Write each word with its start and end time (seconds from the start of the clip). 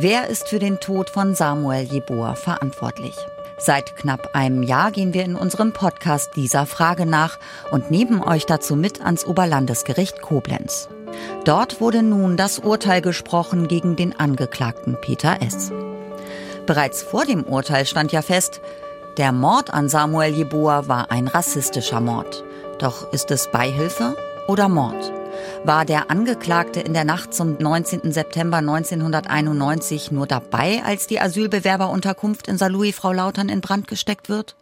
Wer 0.00 0.28
ist 0.28 0.48
für 0.48 0.60
den 0.60 0.78
Tod 0.78 1.10
von 1.10 1.34
Samuel 1.34 1.82
Jeboa 1.82 2.36
verantwortlich? 2.36 3.16
Seit 3.58 3.96
knapp 3.96 4.30
einem 4.32 4.62
Jahr 4.62 4.92
gehen 4.92 5.12
wir 5.12 5.24
in 5.24 5.34
unserem 5.34 5.72
Podcast 5.72 6.36
dieser 6.36 6.66
Frage 6.66 7.04
nach 7.04 7.36
und 7.72 7.90
nehmen 7.90 8.22
euch 8.22 8.46
dazu 8.46 8.76
mit 8.76 9.04
ans 9.04 9.24
Oberlandesgericht 9.24 10.22
Koblenz. 10.22 10.88
Dort 11.44 11.80
wurde 11.80 12.04
nun 12.04 12.36
das 12.36 12.60
Urteil 12.60 13.02
gesprochen 13.02 13.66
gegen 13.66 13.96
den 13.96 14.16
Angeklagten 14.16 14.96
Peter 15.00 15.42
S. 15.42 15.72
Bereits 16.64 17.02
vor 17.02 17.24
dem 17.24 17.42
Urteil 17.42 17.84
stand 17.84 18.12
ja 18.12 18.22
fest, 18.22 18.60
der 19.16 19.32
Mord 19.32 19.74
an 19.74 19.88
Samuel 19.88 20.32
Jeboa 20.32 20.86
war 20.86 21.10
ein 21.10 21.26
rassistischer 21.26 22.00
Mord. 22.00 22.44
Doch 22.78 23.12
ist 23.12 23.32
es 23.32 23.50
Beihilfe 23.50 24.16
oder 24.46 24.68
Mord? 24.68 25.17
War 25.64 25.84
der 25.84 26.10
Angeklagte 26.10 26.80
in 26.80 26.94
der 26.94 27.04
Nacht 27.04 27.34
zum 27.34 27.56
19. 27.58 28.12
September 28.12 28.58
1991 28.58 30.10
nur 30.12 30.26
dabei, 30.26 30.82
als 30.84 31.06
die 31.06 31.20
Asylbewerberunterkunft 31.20 32.48
in 32.48 32.56
Saarlouis 32.56 32.94
Frau 32.94 33.12
Lautern 33.12 33.48
in 33.48 33.60
Brand 33.60 33.88
gesteckt 33.88 34.28
wird? 34.28 34.56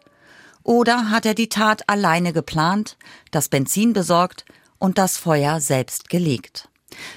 Oder 0.62 1.10
hat 1.10 1.26
er 1.26 1.34
die 1.34 1.48
Tat 1.48 1.88
alleine 1.88 2.32
geplant, 2.32 2.96
das 3.30 3.48
Benzin 3.48 3.92
besorgt 3.92 4.44
und 4.78 4.98
das 4.98 5.16
Feuer 5.16 5.60
selbst 5.60 6.08
gelegt? 6.08 6.68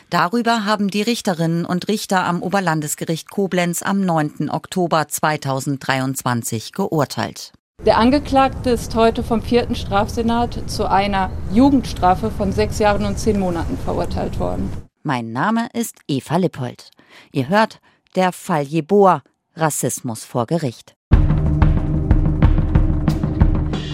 Darüber 0.10 0.66
haben 0.66 0.90
die 0.90 1.02
Richterinnen 1.02 1.66
und 1.66 1.88
Richter 1.88 2.26
am 2.26 2.44
Oberlandesgericht 2.44 3.30
Koblenz 3.30 3.82
am 3.82 4.02
9. 4.02 4.50
Oktober 4.50 5.08
2023 5.08 6.74
geurteilt. 6.74 7.54
Der 7.86 7.98
Angeklagte 7.98 8.72
ist 8.72 8.94
heute 8.96 9.24
vom 9.24 9.42
vierten 9.42 9.74
Strafsenat 9.74 10.70
zu 10.70 10.90
einer 10.90 11.32
Jugendstrafe 11.54 12.30
von 12.30 12.52
sechs 12.52 12.78
Jahren 12.78 13.06
und 13.06 13.18
zehn 13.18 13.40
Monaten 13.40 13.78
verurteilt 13.78 14.38
worden. 14.38 14.70
Mein 15.02 15.32
Name 15.32 15.70
ist 15.72 15.96
Eva 16.10 16.36
Lippold. 16.36 16.92
Ihr 17.32 17.48
hört 17.48 17.80
der 18.18 18.34
Fall 18.34 18.64
Jeboa, 18.64 19.22
Rassismus 19.56 20.26
vor 20.26 20.46
Gericht. 20.46 20.94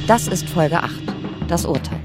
Das 0.07 0.27
ist 0.27 0.49
Folge 0.49 0.81
8, 0.81 0.91
das 1.47 1.65
Urteil. 1.65 2.04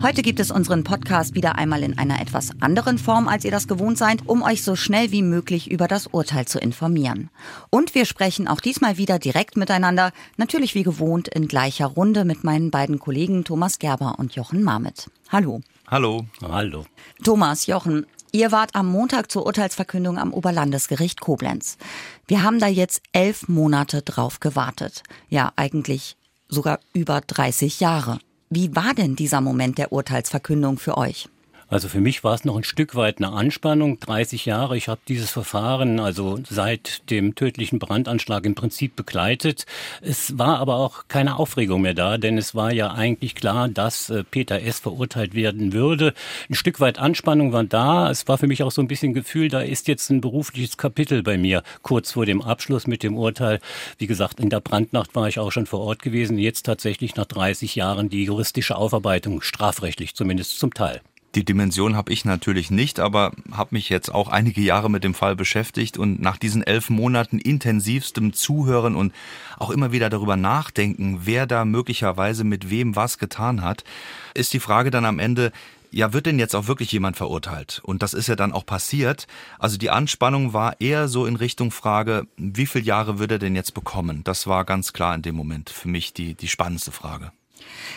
Heute 0.00 0.22
gibt 0.22 0.38
es 0.38 0.52
unseren 0.52 0.84
Podcast 0.84 1.34
wieder 1.34 1.56
einmal 1.56 1.82
in 1.82 1.98
einer 1.98 2.20
etwas 2.20 2.50
anderen 2.60 2.98
Form, 2.98 3.26
als 3.26 3.44
ihr 3.44 3.50
das 3.50 3.66
gewohnt 3.66 3.98
seid, 3.98 4.20
um 4.26 4.42
euch 4.42 4.62
so 4.62 4.76
schnell 4.76 5.10
wie 5.10 5.22
möglich 5.22 5.68
über 5.68 5.88
das 5.88 6.06
Urteil 6.06 6.46
zu 6.46 6.60
informieren. 6.60 7.30
Und 7.70 7.96
wir 7.96 8.04
sprechen 8.04 8.46
auch 8.46 8.60
diesmal 8.60 8.96
wieder 8.96 9.18
direkt 9.18 9.56
miteinander, 9.56 10.12
natürlich 10.36 10.76
wie 10.76 10.84
gewohnt 10.84 11.26
in 11.26 11.48
gleicher 11.48 11.86
Runde 11.86 12.24
mit 12.24 12.44
meinen 12.44 12.70
beiden 12.70 13.00
Kollegen 13.00 13.42
Thomas 13.42 13.80
Gerber 13.80 14.20
und 14.20 14.36
Jochen 14.36 14.62
Marmit. 14.62 15.10
Hallo. 15.30 15.62
Hallo. 15.88 16.26
Hallo. 16.42 16.84
Thomas, 17.24 17.66
Jochen, 17.66 18.06
Ihr 18.30 18.52
wart 18.52 18.74
am 18.74 18.86
Montag 18.88 19.32
zur 19.32 19.46
Urteilsverkündung 19.46 20.18
am 20.18 20.34
Oberlandesgericht 20.34 21.20
Koblenz. 21.20 21.78
Wir 22.26 22.42
haben 22.42 22.60
da 22.60 22.66
jetzt 22.66 23.00
elf 23.12 23.48
Monate 23.48 24.02
drauf 24.02 24.38
gewartet. 24.38 25.02
Ja, 25.30 25.52
eigentlich 25.56 26.16
sogar 26.48 26.78
über 26.92 27.22
30 27.22 27.80
Jahre. 27.80 28.18
Wie 28.50 28.74
war 28.74 28.94
denn 28.94 29.14
dieser 29.14 29.42
Moment 29.42 29.76
der 29.76 29.92
Urteilsverkündung 29.92 30.78
für 30.78 30.96
euch? 30.96 31.28
Also 31.70 31.88
für 31.88 32.00
mich 32.00 32.24
war 32.24 32.34
es 32.34 32.46
noch 32.46 32.56
ein 32.56 32.64
Stück 32.64 32.94
weit 32.94 33.18
eine 33.18 33.30
Anspannung. 33.30 34.00
30 34.00 34.46
Jahre, 34.46 34.78
ich 34.78 34.88
habe 34.88 35.02
dieses 35.06 35.30
Verfahren 35.30 36.00
also 36.00 36.38
seit 36.48 37.10
dem 37.10 37.34
tödlichen 37.34 37.78
Brandanschlag 37.78 38.46
im 38.46 38.54
Prinzip 38.54 38.96
begleitet. 38.96 39.66
Es 40.00 40.38
war 40.38 40.60
aber 40.60 40.76
auch 40.76 41.08
keine 41.08 41.36
Aufregung 41.36 41.82
mehr 41.82 41.92
da, 41.92 42.16
denn 42.16 42.38
es 42.38 42.54
war 42.54 42.72
ja 42.72 42.92
eigentlich 42.92 43.34
klar, 43.34 43.68
dass 43.68 44.08
äh, 44.08 44.24
Peter 44.24 44.62
S. 44.62 44.80
verurteilt 44.80 45.34
werden 45.34 45.74
würde. 45.74 46.14
Ein 46.48 46.54
Stück 46.54 46.80
weit 46.80 46.98
Anspannung 46.98 47.52
war 47.52 47.64
da. 47.64 48.10
Es 48.10 48.26
war 48.28 48.38
für 48.38 48.46
mich 48.46 48.62
auch 48.62 48.72
so 48.72 48.80
ein 48.80 48.88
bisschen 48.88 49.12
Gefühl, 49.12 49.50
da 49.50 49.60
ist 49.60 49.88
jetzt 49.88 50.08
ein 50.08 50.22
berufliches 50.22 50.78
Kapitel 50.78 51.22
bei 51.22 51.36
mir 51.36 51.62
kurz 51.82 52.12
vor 52.12 52.24
dem 52.24 52.40
Abschluss 52.40 52.86
mit 52.86 53.02
dem 53.02 53.14
Urteil. 53.14 53.60
Wie 53.98 54.06
gesagt, 54.06 54.40
in 54.40 54.48
der 54.48 54.60
Brandnacht 54.60 55.14
war 55.14 55.28
ich 55.28 55.38
auch 55.38 55.52
schon 55.52 55.66
vor 55.66 55.80
Ort 55.80 56.00
gewesen. 56.00 56.38
Jetzt 56.38 56.64
tatsächlich 56.64 57.14
nach 57.16 57.26
30 57.26 57.74
Jahren 57.74 58.08
die 58.08 58.24
juristische 58.24 58.76
Aufarbeitung, 58.76 59.42
strafrechtlich 59.42 60.14
zumindest 60.14 60.58
zum 60.58 60.72
Teil. 60.72 61.02
Die 61.34 61.44
Dimension 61.44 61.94
habe 61.94 62.12
ich 62.12 62.24
natürlich 62.24 62.70
nicht, 62.70 63.00
aber 63.00 63.32
habe 63.52 63.74
mich 63.74 63.90
jetzt 63.90 64.12
auch 64.12 64.28
einige 64.28 64.62
Jahre 64.62 64.90
mit 64.90 65.04
dem 65.04 65.12
Fall 65.12 65.36
beschäftigt 65.36 65.98
und 65.98 66.22
nach 66.22 66.38
diesen 66.38 66.62
elf 66.62 66.88
Monaten 66.88 67.38
intensivstem 67.38 68.32
Zuhören 68.32 68.96
und 68.96 69.12
auch 69.58 69.70
immer 69.70 69.92
wieder 69.92 70.08
darüber 70.08 70.36
nachdenken, 70.36 71.20
wer 71.24 71.46
da 71.46 71.66
möglicherweise 71.66 72.44
mit 72.44 72.70
wem 72.70 72.96
was 72.96 73.18
getan 73.18 73.62
hat, 73.62 73.84
ist 74.32 74.54
die 74.54 74.60
Frage 74.60 74.90
dann 74.90 75.04
am 75.04 75.18
Ende, 75.18 75.52
ja, 75.90 76.12
wird 76.12 76.26
denn 76.26 76.38
jetzt 76.38 76.54
auch 76.54 76.66
wirklich 76.66 76.92
jemand 76.92 77.16
verurteilt? 77.16 77.80
Und 77.82 78.02
das 78.02 78.14
ist 78.14 78.26
ja 78.26 78.36
dann 78.36 78.52
auch 78.52 78.66
passiert. 78.66 79.26
Also 79.58 79.78
die 79.78 79.90
Anspannung 79.90 80.52
war 80.52 80.80
eher 80.80 81.08
so 81.08 81.26
in 81.26 81.36
Richtung 81.36 81.70
Frage, 81.70 82.26
wie 82.36 82.66
viele 82.66 82.84
Jahre 82.84 83.18
wird 83.18 83.32
er 83.32 83.38
denn 83.38 83.54
jetzt 83.54 83.74
bekommen? 83.74 84.22
Das 84.24 84.46
war 84.46 84.64
ganz 84.64 84.92
klar 84.92 85.14
in 85.14 85.22
dem 85.22 85.34
Moment 85.34 85.70
für 85.70 85.88
mich 85.88 86.12
die, 86.12 86.34
die 86.34 86.48
spannendste 86.48 86.92
Frage. 86.92 87.32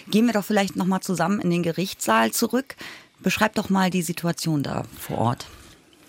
Gehen 0.10 0.26
wir 0.26 0.34
doch 0.34 0.46
vielleicht 0.46 0.76
nochmal 0.76 1.02
zusammen 1.02 1.40
in 1.40 1.50
den 1.50 1.64
Gerichtssaal 1.64 2.32
zurück. 2.32 2.76
Beschreib 3.24 3.56
doch 3.56 3.70
mal 3.70 3.90
die 3.90 4.02
Situation 4.02 4.64
da 4.64 4.84
vor 5.00 5.18
Ort. 5.18 5.48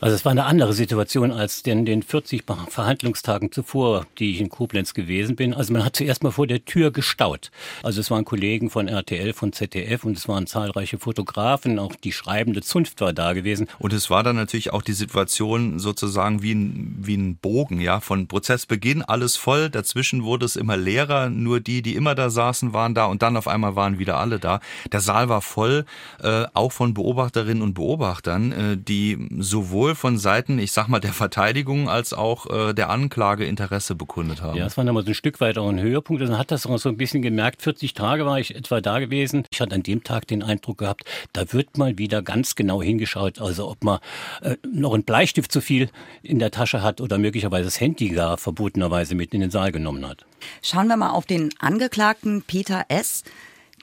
Also 0.03 0.17
es 0.17 0.25
war 0.25 0.33
eine 0.33 0.47
andere 0.47 0.73
Situation 0.73 1.31
als 1.31 1.61
in 1.61 1.87
den 1.87 2.03
40 2.03 2.43
Verhandlungstagen 2.69 3.53
zuvor, 3.53 4.05
die 4.19 4.33
ich 4.33 4.41
in 4.41 4.49
Koblenz 4.49 4.95
gewesen 4.95 5.37
bin. 5.37 5.55
Also 5.55 5.73
man 5.73 5.85
hat 5.85 5.95
zuerst 5.95 6.25
mal 6.25 6.33
vor 6.33 6.49
der 6.49 6.65
Tür 6.65 6.91
gestaut. 6.91 7.53
Also 7.85 8.01
es 8.01 8.11
waren 8.11 8.25
Kollegen 8.25 8.69
von 8.69 8.89
RTL, 8.89 9.33
von 9.33 9.53
ZDF 9.53 10.03
und 10.03 10.17
es 10.17 10.27
waren 10.27 10.49
zahlreiche 10.49 10.99
Fotografen, 10.99 11.79
auch 11.79 11.95
die 11.95 12.11
schreibende 12.11 12.63
Zunft 12.63 13.01
war 13.01 13.13
da 13.13 13.33
gewesen. 13.33 13.69
Und 13.79 13.93
es 13.93 14.11
war 14.11 14.25
dann 14.25 14.35
natürlich 14.35 14.73
auch 14.73 14.83
die 14.83 14.93
Situation 14.93 15.79
sozusagen 15.79 16.43
wie 16.43 16.57
ein, 16.57 16.97
wie 16.99 17.17
ein 17.17 17.37
Bogen, 17.37 17.81
ja, 17.81 18.01
von 18.01 18.27
Prozessbeginn 18.27 19.03
alles 19.03 19.37
voll, 19.37 19.71
dazwischen 19.71 20.25
wurde 20.25 20.47
es 20.47 20.57
immer 20.57 20.77
leerer, 20.77 21.31
nur 21.31 21.61
die, 21.61 21.81
die 21.81 21.95
immer 21.95 22.17
da 22.17 22.29
saßen, 22.29 22.73
waren 22.73 22.97
da 22.97 23.05
und 23.05 23.23
dann 23.23 23.37
auf 23.37 23.47
einmal 23.47 23.77
waren 23.77 24.01
wieder 24.01 24.19
alle 24.19 24.41
da. 24.41 24.59
Der 24.91 25.01
Saal 25.01 25.29
war 25.29 25.43
voll, 25.43 25.85
äh, 26.21 26.47
auch 26.55 26.73
von 26.73 26.93
Beobachterinnen 26.93 27.63
und 27.63 27.75
Beobachtern, 27.75 28.51
äh, 28.51 28.77
die 28.77 29.29
sowohl 29.39 29.92
sowohl 29.93 29.95
von 29.95 30.19
Seiten, 30.19 30.59
ich 30.59 30.73
sag 30.73 30.89
mal, 30.89 31.01
der 31.01 31.13
Verteidigung 31.13 31.89
als 31.89 32.13
auch 32.13 32.47
äh, 32.47 32.73
der 32.75 32.91
Anklage 32.91 33.45
Interesse 33.45 33.95
bekundet 33.95 34.43
haben. 34.43 34.57
Ja, 34.57 34.67
es 34.67 34.77
war 34.77 34.85
nochmal 34.85 35.05
so 35.05 35.11
ein 35.11 35.15
Stück 35.15 35.41
weit 35.41 35.59
auch 35.59 35.69
ein 35.69 35.81
Höhepunkt. 35.81 36.23
Man 36.23 36.39
hat 36.39 36.51
das 36.51 36.67
auch 36.67 36.79
so 36.79 36.89
ein 36.89 36.97
bisschen 36.97 37.23
gemerkt. 37.23 37.63
40 37.63 37.95
Tage 37.95 38.27
war 38.27 38.39
ich 38.39 38.55
etwa 38.55 38.81
da 38.81 38.99
gewesen. 38.99 39.45
Ich 39.51 39.61
hatte 39.61 39.75
an 39.75 39.83
dem 39.83 40.03
Tag 40.03 40.27
den 40.27 40.43
Eindruck 40.43 40.79
gehabt, 40.79 41.05
da 41.33 41.53
wird 41.53 41.79
mal 41.79 41.99
wieder 41.99 42.23
ganz 42.23 42.55
genau 42.55 42.83
hingeschaut, 42.83 43.41
also 43.41 43.69
ob 43.69 43.85
man 43.85 43.99
äh, 44.43 44.57
noch 44.73 44.95
einen 44.95 45.05
Bleistift 45.05 45.53
zu 45.53 45.61
viel 45.61 45.91
in 46.23 46.39
der 46.39 46.51
Tasche 46.51 46.83
hat 46.83 47.01
oder 47.01 47.19
möglicherweise 47.19 47.65
das 47.65 47.81
Handy 47.81 48.09
gar 48.11 48.39
verbotenerweise 48.39 49.15
mit 49.15 49.35
in 49.35 49.41
den 49.41 49.51
Saal 49.51 49.73
genommen 49.73 50.07
hat. 50.07 50.25
Schauen 50.63 50.89
wir 50.89 50.97
mal 50.97 51.11
auf 51.11 51.27
den 51.27 51.51
Angeklagten 51.59 52.43
Peter 52.43 52.85
S. 52.89 53.25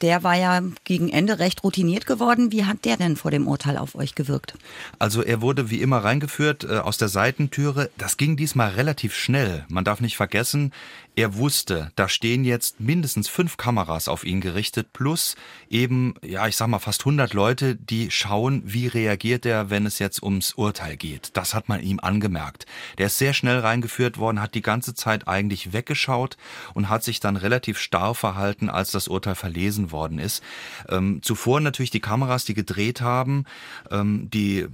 Der 0.02 0.24
war 0.24 0.36
ja 0.36 0.62
gegen 0.86 1.10
Ende 1.10 1.40
recht 1.40 1.64
routiniert 1.64 2.06
geworden. 2.06 2.52
Wie 2.52 2.66
hat 2.66 2.86
der 2.86 2.98
denn 2.98 3.18
vor 3.18 3.32
dem 3.32 3.48
Urteil 3.48 3.78
auf 3.78 3.96
euch 3.96 4.16
gewirkt? 4.16 4.54
Also 4.98 5.22
er 5.22 5.42
wurde 5.42 5.70
wie 5.70 5.82
immer 5.82 5.98
reingeführt 5.98 6.64
äh, 6.64 6.78
aus 6.78 6.98
der 6.98 7.10
Seitentüre. 7.10 7.90
Das 7.98 8.18
ging 8.18 8.38
diesmal 8.38 8.70
relativ 8.72 9.14
schnell. 9.14 9.66
Man 9.68 9.84
darf 9.84 10.00
nicht 10.00 10.16
vergessen, 10.16 10.72
er 11.20 11.36
wusste, 11.36 11.92
da 11.98 12.08
stehen 12.08 12.46
jetzt 12.46 12.80
mindestens 12.80 13.28
fünf 13.28 13.58
Kameras 13.58 14.08
auf 14.08 14.24
ihn 14.24 14.40
gerichtet, 14.40 14.94
plus 14.94 15.36
eben, 15.70 16.14
ja, 16.24 16.48
ich 16.48 16.56
sag 16.56 16.70
mal, 16.70 16.80
fast 16.80 17.02
100 17.02 17.34
Leute, 17.34 17.76
die 17.76 18.10
schauen, 18.10 18.62
wie 18.66 18.88
reagiert 18.88 19.46
er, 19.46 19.70
wenn 19.70 19.86
es 19.86 20.00
jetzt 20.00 20.24
ums 20.24 20.54
Urteil 20.54 20.96
geht. 20.96 21.32
Das 21.34 21.54
hat 21.54 21.68
man 21.68 21.82
ihm 21.82 22.00
angemerkt. 22.00 22.68
Der 22.98 23.08
ist 23.08 23.18
sehr 23.18 23.34
schnell 23.34 23.60
reingeführt 23.60 24.18
worden, 24.18 24.42
hat 24.42 24.56
die 24.56 24.62
ganze 24.62 24.94
Zeit 24.94 25.28
eigentlich 25.28 25.74
weggeschaut 25.74 26.38
und 26.74 26.88
hat 26.88 27.04
sich 27.04 27.20
dann 27.20 27.36
relativ 27.36 27.80
starr 27.80 28.16
verhalten, 28.16 28.70
als 28.70 28.92
das 28.92 29.10
Urteil 29.10 29.36
verlesen 29.36 29.92
worden 29.92 30.20
ist. 30.20 30.42
Ähm, 30.88 31.22
zuvor 31.22 31.60
natürlich 31.60 31.92
die 31.92 32.00
Kameras, 32.00 32.46
die 32.46 32.54
gedreht 32.54 33.02
haben, 33.02 33.44
ähm, 33.92 34.30
die 34.34 34.68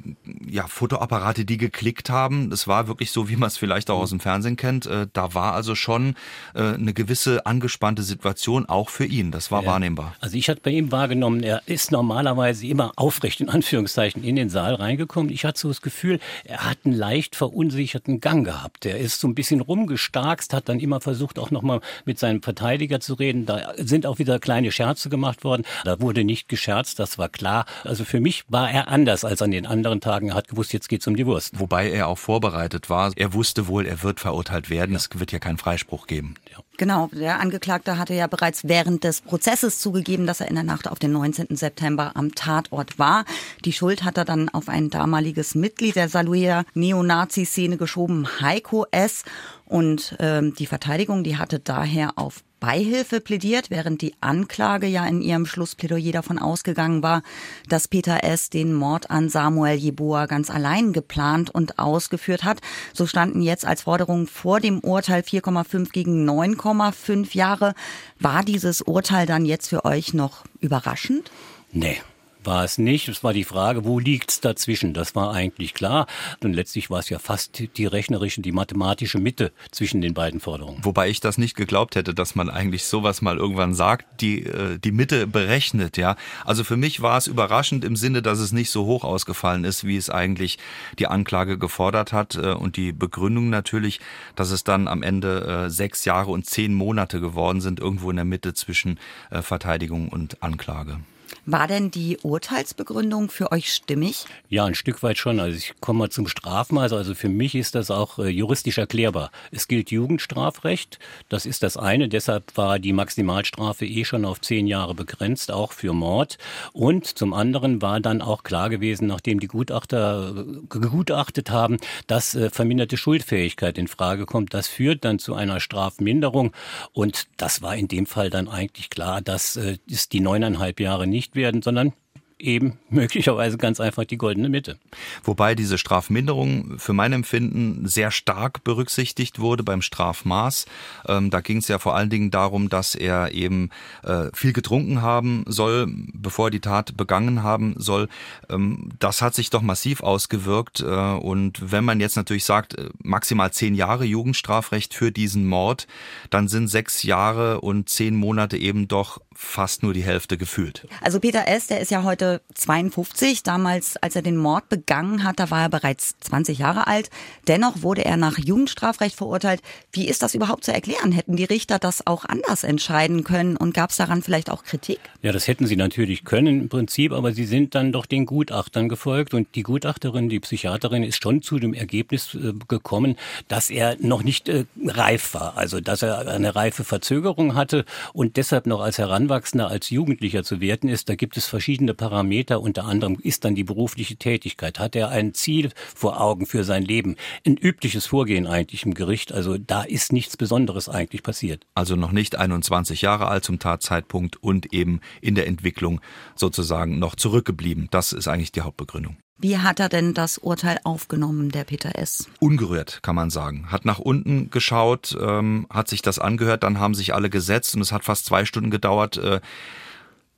ja, 0.47 0.67
Fotoapparate, 0.67 1.43
die 1.43 1.57
geklickt 1.57 2.11
haben. 2.11 2.51
Das 2.51 2.67
war 2.67 2.87
wirklich 2.87 3.09
so, 3.09 3.29
wie 3.29 3.35
man 3.35 3.47
es 3.47 3.57
vielleicht 3.57 3.89
auch 3.89 3.99
aus 3.99 4.11
dem 4.11 4.19
Fernsehen 4.19 4.57
kennt. 4.57 4.85
Äh, 4.85 5.07
da 5.11 5.33
war 5.33 5.53
also 5.53 5.73
schon 5.73 6.13
eine 6.53 6.93
gewisse 6.93 7.45
angespannte 7.45 8.03
Situation 8.03 8.65
auch 8.67 8.89
für 8.89 9.05
ihn. 9.05 9.31
Das 9.31 9.51
war 9.51 9.63
ja. 9.63 9.69
wahrnehmbar. 9.69 10.15
Also 10.19 10.37
ich 10.37 10.49
hatte 10.49 10.61
bei 10.61 10.71
ihm 10.71 10.91
wahrgenommen, 10.91 11.43
er 11.43 11.61
ist 11.65 11.91
normalerweise 11.91 12.67
immer 12.67 12.91
aufrecht 12.95 13.41
in 13.41 13.49
Anführungszeichen 13.49 14.23
in 14.23 14.35
den 14.35 14.49
Saal 14.49 14.75
reingekommen. 14.75 15.31
Ich 15.31 15.45
hatte 15.45 15.59
so 15.59 15.67
das 15.67 15.81
Gefühl, 15.81 16.19
er 16.43 16.65
hat 16.65 16.79
einen 16.85 16.95
leicht 16.95 17.35
verunsicherten 17.35 18.21
Gang 18.21 18.45
gehabt. 18.45 18.85
Er 18.85 18.97
ist 18.97 19.19
so 19.19 19.27
ein 19.27 19.35
bisschen 19.35 19.61
rumgestarkst, 19.61 20.53
hat 20.53 20.69
dann 20.69 20.79
immer 20.79 21.01
versucht, 21.01 21.39
auch 21.39 21.51
nochmal 21.51 21.81
mit 22.05 22.19
seinem 22.19 22.41
Verteidiger 22.41 22.99
zu 22.99 23.13
reden. 23.15 23.45
Da 23.45 23.73
sind 23.77 24.05
auch 24.05 24.19
wieder 24.19 24.39
kleine 24.39 24.71
Scherze 24.71 25.09
gemacht 25.09 25.43
worden. 25.43 25.63
Da 25.83 25.99
wurde 25.99 26.23
nicht 26.23 26.49
gescherzt, 26.49 26.99
das 26.99 27.17
war 27.17 27.29
klar. 27.29 27.65
Also 27.83 28.05
für 28.05 28.19
mich 28.19 28.43
war 28.47 28.71
er 28.71 28.87
anders 28.87 29.23
als 29.25 29.41
an 29.41 29.51
den 29.51 29.65
anderen 29.65 30.01
Tagen. 30.01 30.29
Er 30.29 30.35
hat 30.35 30.47
gewusst, 30.47 30.73
jetzt 30.73 30.89
geht's 30.89 31.07
um 31.07 31.15
die 31.15 31.25
Wurst. 31.25 31.59
Wobei 31.59 31.89
er 31.89 32.07
auch 32.07 32.17
vorbereitet 32.17 32.89
war. 32.89 33.11
Er 33.15 33.33
wusste 33.33 33.67
wohl, 33.67 33.85
er 33.85 34.03
wird 34.03 34.19
verurteilt 34.19 34.69
werden. 34.69 34.91
Ja. 34.91 34.97
Es 34.97 35.09
wird 35.13 35.31
ja 35.31 35.39
keinen 35.39 35.57
Freispruch 35.57 36.07
geben. 36.07 36.24
Zugegeben. 36.25 36.35
Ja. 36.51 36.59
Genau, 36.77 37.09
der 37.13 37.39
Angeklagte 37.39 37.97
hatte 37.97 38.13
ja 38.13 38.27
bereits 38.27 38.65
während 38.65 39.03
des 39.03 39.21
Prozesses 39.21 39.79
zugegeben, 39.79 40.27
dass 40.27 40.41
er 40.41 40.49
in 40.49 40.55
der 40.55 40.63
Nacht 40.63 40.89
auf 40.89 40.99
den 40.99 41.11
19. 41.11 41.55
September 41.55 42.11
am 42.15 42.35
Tatort 42.35 42.99
war. 42.99 43.25
Die 43.63 43.71
Schuld 43.71 44.03
hat 44.03 44.17
er 44.17 44.25
dann 44.25 44.49
auf 44.49 44.67
ein 44.67 44.89
damaliges 44.89 45.55
Mitglied 45.55 45.95
der 45.95 46.09
Saluea 46.09 46.65
Neonazi-Szene 46.73 47.77
geschoben, 47.77 48.27
Heiko 48.41 48.85
S. 48.91 49.23
Und 49.65 50.15
ähm, 50.19 50.53
die 50.55 50.65
Verteidigung, 50.65 51.23
die 51.23 51.37
hatte 51.37 51.59
daher 51.59 52.17
auf 52.17 52.43
Beihilfe 52.65 53.21
plädiert, 53.21 53.69
während 53.69 54.01
die 54.01 54.15
Anklage 54.21 54.87
ja 54.87 55.05
in 55.05 55.21
ihrem 55.21 55.45
Schlussplädoyer 55.45 56.11
davon 56.11 56.39
ausgegangen 56.39 57.03
war, 57.03 57.21
dass 57.69 57.87
Peter 57.87 58.23
S. 58.23 58.49
den 58.49 58.73
Mord 58.73 59.11
an 59.11 59.29
Samuel 59.29 59.77
Jeboa 59.77 60.25
ganz 60.25 60.49
allein 60.49 60.91
geplant 60.91 61.51
und 61.51 61.77
ausgeführt 61.77 62.43
hat. 62.43 62.61
So 62.91 63.05
standen 63.05 63.43
jetzt 63.43 63.67
als 63.67 63.83
Forderung 63.83 64.25
vor 64.25 64.61
dem 64.61 64.79
Urteil 64.79 65.21
4,5 65.21 65.91
gegen 65.91 66.27
9,5 66.27 67.35
Jahre. 67.37 67.75
War 68.19 68.41
dieses 68.41 68.81
Urteil 68.81 69.27
dann 69.27 69.45
jetzt 69.45 69.67
für 69.67 69.85
euch 69.85 70.15
noch 70.15 70.43
überraschend? 70.59 71.29
Nee, 71.71 72.01
war 72.45 72.63
es 72.63 72.77
nicht. 72.77 73.07
Es 73.07 73.23
war 73.23 73.33
die 73.33 73.43
Frage, 73.43 73.85
wo 73.85 73.99
liegt's 73.99 74.41
dazwischen? 74.41 74.93
Das 74.93 75.15
war 75.15 75.33
eigentlich 75.33 75.73
klar. 75.73 76.07
Und 76.43 76.53
letztlich 76.53 76.89
war 76.89 76.99
es 76.99 77.09
ja 77.09 77.19
fast 77.19 77.63
die 77.77 77.85
rechnerische, 77.85 78.41
die 78.41 78.51
mathematische 78.51 79.19
Mitte 79.19 79.51
zwischen 79.71 80.01
den 80.01 80.13
beiden 80.13 80.39
Forderungen. 80.39 80.83
Wobei 80.83 81.09
ich 81.09 81.19
das 81.19 81.37
nicht 81.37 81.55
geglaubt 81.55 81.95
hätte, 81.95 82.13
dass 82.13 82.35
man 82.35 82.49
eigentlich 82.49 82.85
sowas 82.85 83.21
mal 83.21 83.37
irgendwann 83.37 83.73
sagt, 83.73 84.21
die, 84.21 84.43
äh, 84.43 84.77
die 84.79 84.91
Mitte 84.91 85.27
berechnet, 85.27 85.97
ja. 85.97 86.15
Also 86.45 86.63
für 86.63 86.77
mich 86.77 87.01
war 87.01 87.17
es 87.17 87.27
überraschend 87.27 87.83
im 87.83 87.95
Sinne, 87.95 88.21
dass 88.21 88.39
es 88.39 88.51
nicht 88.51 88.69
so 88.69 88.85
hoch 88.85 89.03
ausgefallen 89.03 89.63
ist, 89.63 89.85
wie 89.85 89.97
es 89.97 90.09
eigentlich 90.09 90.57
die 90.99 91.07
Anklage 91.07 91.57
gefordert 91.57 92.13
hat. 92.13 92.35
Äh, 92.35 92.53
und 92.53 92.77
die 92.77 92.91
Begründung 92.91 93.49
natürlich, 93.49 93.99
dass 94.35 94.51
es 94.51 94.63
dann 94.63 94.87
am 94.87 95.03
Ende 95.03 95.65
äh, 95.65 95.69
sechs 95.69 96.05
Jahre 96.05 96.31
und 96.31 96.45
zehn 96.45 96.73
Monate 96.73 97.19
geworden 97.19 97.61
sind, 97.61 97.79
irgendwo 97.79 98.09
in 98.09 98.15
der 98.15 98.25
Mitte 98.25 98.53
zwischen 98.53 98.99
Verteidigung 99.31 100.09
und 100.09 100.41
Anklage. 100.43 100.99
War 101.47 101.67
denn 101.67 101.91
die 101.91 102.17
Urteilsbegründung 102.23 103.29
für 103.29 103.51
euch 103.51 103.71
stimmig? 103.71 104.25
Ja, 104.49 104.65
ein 104.65 104.73
Stück 104.73 105.03
weit 105.03 105.19
schon. 105.19 105.39
Also 105.39 105.55
ich 105.55 105.73
komme 105.79 105.99
mal 105.99 106.09
zum 106.09 106.27
Strafmaß. 106.27 106.91
Also 106.93 107.13
für 107.13 107.29
mich 107.29 107.53
ist 107.53 107.75
das 107.75 107.91
auch 107.91 108.17
äh, 108.17 108.29
juristisch 108.29 108.79
erklärbar. 108.79 109.29
Es 109.51 109.67
gilt 109.67 109.91
Jugendstrafrecht. 109.91 110.97
Das 111.29 111.45
ist 111.45 111.61
das 111.61 111.77
eine. 111.77 112.09
Deshalb 112.09 112.57
war 112.57 112.79
die 112.79 112.93
Maximalstrafe 112.93 113.85
eh 113.85 114.05
schon 114.05 114.25
auf 114.25 114.41
zehn 114.41 114.65
Jahre 114.65 114.95
begrenzt, 114.95 115.51
auch 115.51 115.71
für 115.71 115.93
Mord. 115.93 116.39
Und 116.73 117.05
zum 117.05 117.31
anderen 117.33 117.79
war 117.79 117.99
dann 117.99 118.23
auch 118.23 118.41
klar 118.41 118.71
gewesen, 118.71 119.05
nachdem 119.05 119.39
die 119.39 119.47
Gutachter 119.47 120.33
äh, 120.35 120.43
gegutachtet 120.67 121.51
haben, 121.51 121.77
dass 122.07 122.33
äh, 122.33 122.49
verminderte 122.49 122.97
Schuldfähigkeit 122.97 123.77
in 123.77 123.87
Frage 123.87 124.25
kommt. 124.25 124.55
Das 124.55 124.67
führt 124.67 125.05
dann 125.05 125.19
zu 125.19 125.35
einer 125.35 125.59
Strafminderung. 125.59 126.53
Und 126.91 127.27
das 127.37 127.61
war 127.61 127.75
in 127.75 127.87
dem 127.87 128.07
Fall 128.07 128.31
dann 128.31 128.47
eigentlich 128.47 128.89
klar, 128.89 129.21
dass 129.21 129.57
es 129.57 130.09
die 130.09 130.19
neuneinhalb 130.21 130.79
Jahre 130.79 131.05
nicht 131.05 131.34
werden, 131.35 131.61
sondern 131.61 131.93
eben 132.37 132.79
möglicherweise 132.89 133.57
ganz 133.57 133.79
einfach 133.79 134.03
die 134.03 134.17
goldene 134.17 134.49
Mitte. 134.49 134.77
Wobei 135.23 135.55
diese 135.55 135.77
Strafminderung 135.77 136.77
für 136.77 136.93
mein 136.93 137.13
Empfinden 137.13 137.87
sehr 137.87 138.11
stark 138.11 138.63
berücksichtigt 138.63 139.39
wurde 139.39 139.63
beim 139.63 139.81
Strafmaß. 139.81 140.65
Ähm, 141.07 141.29
da 141.29 141.41
ging 141.41 141.57
es 141.57 141.67
ja 141.67 141.79
vor 141.79 141.95
allen 141.95 142.09
Dingen 142.09 142.31
darum, 142.31 142.69
dass 142.69 142.95
er 142.95 143.31
eben 143.31 143.69
äh, 144.03 144.27
viel 144.33 144.53
getrunken 144.53 145.01
haben 145.01 145.45
soll, 145.47 145.87
bevor 146.13 146.47
er 146.47 146.51
die 146.51 146.59
Tat 146.59 146.97
begangen 146.97 147.43
haben 147.43 147.75
soll. 147.77 148.09
Ähm, 148.49 148.89
das 148.99 149.21
hat 149.21 149.33
sich 149.33 149.49
doch 149.49 149.61
massiv 149.61 150.03
ausgewirkt. 150.03 150.81
Äh, 150.81 150.85
und 150.85 151.71
wenn 151.71 151.85
man 151.85 151.99
jetzt 151.99 152.17
natürlich 152.17 152.45
sagt, 152.45 152.77
äh, 152.77 152.89
maximal 153.01 153.51
zehn 153.51 153.75
Jahre 153.75 154.05
Jugendstrafrecht 154.05 154.93
für 154.93 155.11
diesen 155.11 155.45
Mord, 155.45 155.87
dann 156.29 156.47
sind 156.47 156.67
sechs 156.67 157.03
Jahre 157.03 157.61
und 157.61 157.89
zehn 157.89 158.15
Monate 158.15 158.57
eben 158.57 158.87
doch 158.87 159.21
fast 159.33 159.83
nur 159.83 159.93
die 159.93 160.03
Hälfte 160.03 160.37
gefühlt. 160.37 160.87
Also 161.01 161.19
Peter 161.19 161.47
S., 161.47 161.67
der 161.67 161.81
ist 161.81 161.91
ja 161.91 162.03
heute 162.03 162.24
52. 162.53 163.43
Damals, 163.43 163.97
als 163.97 164.15
er 164.15 164.21
den 164.21 164.37
Mord 164.37 164.69
begangen 164.69 165.23
hat, 165.23 165.39
da 165.39 165.49
war 165.49 165.63
er 165.63 165.69
bereits 165.69 166.15
20 166.19 166.59
Jahre 166.59 166.87
alt. 166.87 167.09
Dennoch 167.47 167.81
wurde 167.81 168.05
er 168.05 168.17
nach 168.17 168.37
Jugendstrafrecht 168.37 169.15
verurteilt. 169.15 169.61
Wie 169.91 170.07
ist 170.07 170.21
das 170.21 170.35
überhaupt 170.35 170.63
zu 170.63 170.73
erklären? 170.73 171.11
Hätten 171.11 171.35
die 171.35 171.43
Richter 171.43 171.79
das 171.79 172.05
auch 172.07 172.25
anders 172.25 172.63
entscheiden 172.63 173.23
können 173.23 173.57
und 173.57 173.73
gab 173.73 173.89
es 173.89 173.97
daran 173.97 174.21
vielleicht 174.21 174.49
auch 174.49 174.63
Kritik? 174.63 174.99
Ja, 175.21 175.31
das 175.31 175.47
hätten 175.47 175.67
sie 175.67 175.75
natürlich 175.75 176.23
können 176.23 176.61
im 176.61 176.69
Prinzip, 176.69 177.11
aber 177.11 177.33
sie 177.33 177.45
sind 177.45 177.75
dann 177.75 177.91
doch 177.91 178.05
den 178.05 178.25
Gutachtern 178.25 178.89
gefolgt 178.89 179.33
und 179.33 179.55
die 179.55 179.63
Gutachterin, 179.63 180.29
die 180.29 180.39
Psychiaterin 180.39 181.03
ist 181.03 181.21
schon 181.21 181.41
zu 181.41 181.59
dem 181.59 181.73
Ergebnis 181.73 182.35
äh, 182.35 182.53
gekommen, 182.67 183.15
dass 183.47 183.69
er 183.69 183.97
noch 183.99 184.23
nicht 184.23 184.49
äh, 184.49 184.65
reif 184.85 185.33
war, 185.33 185.57
also 185.57 185.81
dass 185.81 186.03
er 186.03 186.27
eine 186.27 186.55
reife 186.55 186.83
Verzögerung 186.83 187.55
hatte 187.55 187.85
und 188.13 188.37
deshalb 188.37 188.65
noch 188.67 188.81
als 188.81 188.97
Heran 188.97 189.15
Heranwachsender 189.15 189.69
als 189.69 189.89
Jugendlicher 189.89 190.43
zu 190.43 190.61
werten 190.61 190.89
ist, 190.89 191.09
da 191.09 191.15
gibt 191.15 191.37
es 191.37 191.47
verschiedene 191.47 191.93
Parameter. 191.93 192.14
Unter 192.23 192.85
anderem 192.85 193.17
ist 193.21 193.45
dann 193.45 193.55
die 193.55 193.63
berufliche 193.63 194.15
Tätigkeit. 194.15 194.79
Hat 194.79 194.95
er 194.95 195.09
ein 195.09 195.33
Ziel 195.33 195.71
vor 195.95 196.21
Augen 196.21 196.45
für 196.45 196.63
sein 196.63 196.83
Leben? 196.83 197.15
Ein 197.45 197.57
übliches 197.57 198.05
Vorgehen 198.05 198.47
eigentlich 198.47 198.85
im 198.85 198.93
Gericht. 198.93 199.31
Also 199.31 199.57
da 199.57 199.83
ist 199.83 200.13
nichts 200.13 200.37
Besonderes 200.37 200.89
eigentlich 200.89 201.23
passiert. 201.23 201.65
Also 201.75 201.95
noch 201.95 202.11
nicht 202.11 202.35
21 202.35 203.01
Jahre 203.01 203.27
alt 203.27 203.43
zum 203.43 203.59
Tatzeitpunkt 203.59 204.41
und 204.41 204.73
eben 204.73 205.01
in 205.21 205.35
der 205.35 205.47
Entwicklung 205.47 206.01
sozusagen 206.35 206.99
noch 206.99 207.15
zurückgeblieben. 207.15 207.87
Das 207.91 208.13
ist 208.13 208.27
eigentlich 208.27 208.51
die 208.51 208.61
Hauptbegründung. 208.61 209.17
Wie 209.37 209.57
hat 209.57 209.81
er 209.81 209.89
denn 209.89 210.13
das 210.13 210.37
Urteil 210.37 210.79
aufgenommen, 210.85 211.49
der 211.49 211.65
Peter 211.65 211.97
S? 211.97 212.29
Ungerührt, 212.39 213.03
kann 213.03 213.15
man 213.15 213.29
sagen. 213.29 213.69
Hat 213.69 213.83
nach 213.83 213.99
unten 213.99 214.49
geschaut, 214.49 215.17
ähm, 215.19 215.67
hat 215.69 215.89
sich 215.89 216.01
das 216.01 216.19
angehört, 216.19 216.63
dann 216.63 216.79
haben 216.79 216.95
sich 216.95 217.13
alle 217.13 217.29
gesetzt 217.29 217.75
und 217.75 217.81
es 217.81 217.91
hat 217.91 218.05
fast 218.05 218.25
zwei 218.25 218.45
Stunden 218.45 218.71
gedauert. 218.71 219.17
Äh, 219.17 219.41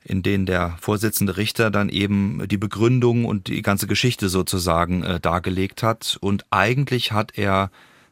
in 0.07 0.23
denen 0.23 0.45
der 0.45 0.77
Vorsitzende 0.79 1.35
Richter 1.35 1.69
dann 1.69 1.89
eben 1.89 2.47
die 2.47 2.57
Begründung 2.57 3.25
und 3.25 3.47
die 3.47 3.61
ganze 3.61 3.87
Geschichte 3.87 4.29
sozusagen 4.29 5.03
äh, 5.03 5.19
dargelegt 5.19 5.83
hat. 5.83 6.17
Und 6.21 6.45
eigentlich 6.49 7.11
hat 7.11 7.37
er 7.37 7.71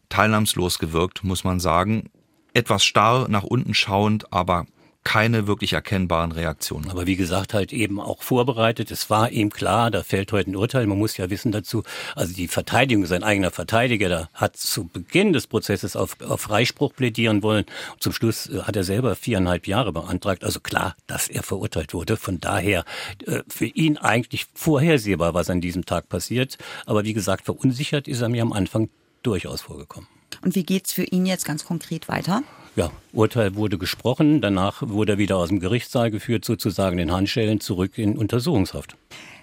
teilnahmslos 0.09 0.77
gewirkt, 0.77 1.23
muss 1.23 1.43
man 1.43 1.59
sagen. 1.59 2.09
Etwas 2.53 2.83
starr 2.83 3.27
nach 3.29 3.43
unten 3.43 3.73
schauend, 3.73 4.31
aber 4.33 4.65
keine 5.05 5.47
wirklich 5.47 5.73
erkennbaren 5.73 6.31
Reaktionen. 6.33 6.89
Aber 6.89 7.05
wie 7.05 7.15
gesagt, 7.15 7.53
halt 7.53 7.71
eben 7.71 8.01
auch 8.01 8.23
vorbereitet. 8.23 8.89
Es 8.89 9.09
war 9.09 9.31
ihm 9.31 9.51
klar, 9.51 9.91
da 9.91 10.03
fällt 10.03 10.33
heute 10.33 10.49
ein 10.49 10.55
Urteil. 10.55 10.87
Man 10.87 10.97
muss 10.97 11.15
ja 11.15 11.29
wissen 11.29 11.51
dazu, 11.51 11.83
also 12.15 12.33
die 12.33 12.47
Verteidigung, 12.47 13.05
sein 13.05 13.23
eigener 13.23 13.51
Verteidiger, 13.51 14.09
da 14.09 14.29
hat 14.33 14.57
zu 14.57 14.87
Beginn 14.87 15.31
des 15.31 15.45
Prozesses 15.45 15.95
auf, 15.95 16.17
auf 16.21 16.41
Freispruch 16.41 16.93
plädieren 16.93 17.43
wollen. 17.43 17.65
Zum 17.99 18.13
Schluss 18.13 18.49
äh, 18.49 18.63
hat 18.63 18.75
er 18.75 18.83
selber 18.83 19.15
viereinhalb 19.15 19.67
Jahre 19.67 19.93
beantragt. 19.93 20.43
Also 20.43 20.59
klar, 20.59 20.95
dass 21.05 21.29
er 21.29 21.43
verurteilt 21.43 21.93
wurde. 21.93 22.17
Von 22.17 22.39
daher 22.39 22.83
äh, 23.27 23.43
für 23.47 23.67
ihn 23.67 23.97
eigentlich 23.97 24.47
vorhersehbar, 24.55 25.35
was 25.35 25.51
an 25.51 25.61
diesem 25.61 25.85
Tag 25.85 26.09
passiert. 26.09 26.57
Aber 26.87 27.03
wie 27.03 27.13
gesagt, 27.13 27.45
verunsichert 27.45 28.07
ist 28.07 28.21
er 28.21 28.29
mir 28.29 28.41
am 28.41 28.51
Anfang 28.51 28.89
durchaus 29.21 29.61
vorgekommen. 29.61 30.09
Und 30.41 30.55
wie 30.55 30.63
geht's 30.63 30.91
für 30.91 31.03
ihn 31.03 31.27
jetzt 31.27 31.45
ganz 31.45 31.63
konkret 31.63 32.07
weiter? 32.07 32.41
Ja, 32.75 32.91
Urteil 33.13 33.55
wurde 33.55 33.77
gesprochen, 33.77 34.41
danach 34.41 34.81
wurde 34.81 35.13
er 35.13 35.17
wieder 35.17 35.37
aus 35.37 35.47
dem 35.47 35.61
Gerichtssaal 35.61 36.11
geführt, 36.11 36.43
sozusagen 36.43 36.99
in 36.99 37.09
Handschellen 37.09 37.61
zurück 37.61 37.97
in 37.97 38.17
Untersuchungshaft. 38.17 38.97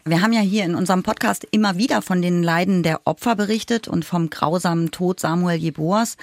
Wir 0.05 0.21
haben 0.21 0.35
ja 0.35 0.41
hier 0.41 0.65
in 0.65 0.75
unserem 0.75 1.03
Podcast 1.03 1.47
immer 1.51 1.79
wieder 1.79 2.03
von 2.03 2.21
den 2.21 2.43
Leiden 2.43 2.83
der 2.83 3.01
Opfer 3.05 3.35
berichtet 3.35 3.89
und 3.89 4.05
vom 4.05 4.29
grausamen 4.29 4.91
Tod 4.91 5.19
Samuel 5.19 5.57
Jeboas. 5.57 6.19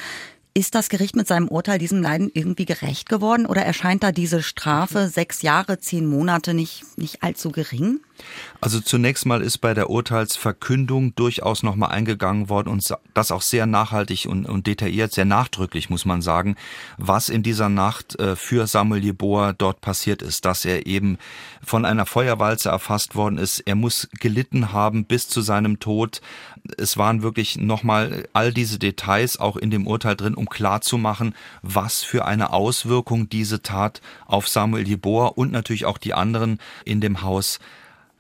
Ist 0.54 0.76
das 0.76 0.90
Gericht 0.90 1.16
mit 1.16 1.28
seinem 1.28 1.48
Urteil 1.48 1.80
diesem 1.80 2.02
Leiden 2.02 2.30
irgendwie 2.32 2.66
gerecht 2.66 3.10
geworden 3.10 3.48
oder 3.48 3.64
erscheint 3.64 4.04
da 4.04 4.12
diese 4.12 4.44
Strafe 4.44 5.08
sechs 5.08 5.42
Jahre, 5.42 5.80
zehn 5.80 6.06
Monate 6.06 6.54
nicht, 6.54 6.84
nicht 6.98 7.24
allzu 7.24 7.52
gering? 7.52 8.02
Also 8.62 8.82
zunächst 8.82 9.26
mal 9.26 9.42
ist 9.42 9.60
bei 9.60 9.74
der 9.74 9.90
Urteilsverkündung 9.90 11.16
durchaus 11.16 11.64
nochmal 11.64 11.92
eingegangen 11.92 12.50
worden 12.50 12.70
und 12.70 12.94
das 13.14 13.32
auch 13.32 13.42
sehr 13.42 13.66
nachhaltig 13.66 14.26
und, 14.26 14.46
und, 14.46 14.68
detailliert, 14.68 15.14
sehr 15.14 15.26
nachdrücklich, 15.26 15.90
muss 15.90 16.06
man 16.06 16.22
sagen, 16.22 16.56
was 16.98 17.30
in 17.30 17.42
dieser 17.42 17.70
Nacht 17.70 18.20
äh, 18.20 18.36
für 18.36 18.68
Samuel 18.68 19.04
Jeboa 19.04 19.54
dort 19.54 19.80
passiert 19.80 20.22
ist, 20.22 20.44
dass 20.44 20.66
er 20.66 20.88
eben 20.88 21.18
von 21.64 21.86
einer 21.86 22.06
Feuerwalze 22.06 22.70
erfasst 22.70 23.16
worden 23.16 23.38
ist. 23.38 23.60
Er 23.62 23.76
muss 23.76 24.10
gelitten 24.20 24.74
haben 24.74 25.06
bis 25.06 25.30
zu 25.30 25.42
seinem 25.42 25.80
Tod. 25.80 26.20
Es 26.78 26.98
waren 26.98 27.22
wirklich 27.22 27.58
nochmal 27.58 28.28
all 28.34 28.52
diese 28.54 28.78
Details 28.78 29.40
auch 29.40 29.56
in 29.56 29.72
dem 29.72 29.88
Urteil 29.88 30.18
drin, 30.18 30.36
um 30.36 30.50
klarzumachen, 30.50 31.34
was 31.62 32.04
für 32.04 32.26
eine 32.26 32.52
Auswirkung 32.52 33.30
diese 33.30 33.62
Tat 33.62 34.02
auf 34.26 34.50
Samuel 34.50 34.88
Jeboa 34.88 35.28
und 35.28 35.54
natürlich 35.54 35.86
auch 35.86 35.98
die 35.98 36.14
anderen 36.14 36.60
in 36.84 37.00
dem 37.00 37.22
Haus 37.22 37.60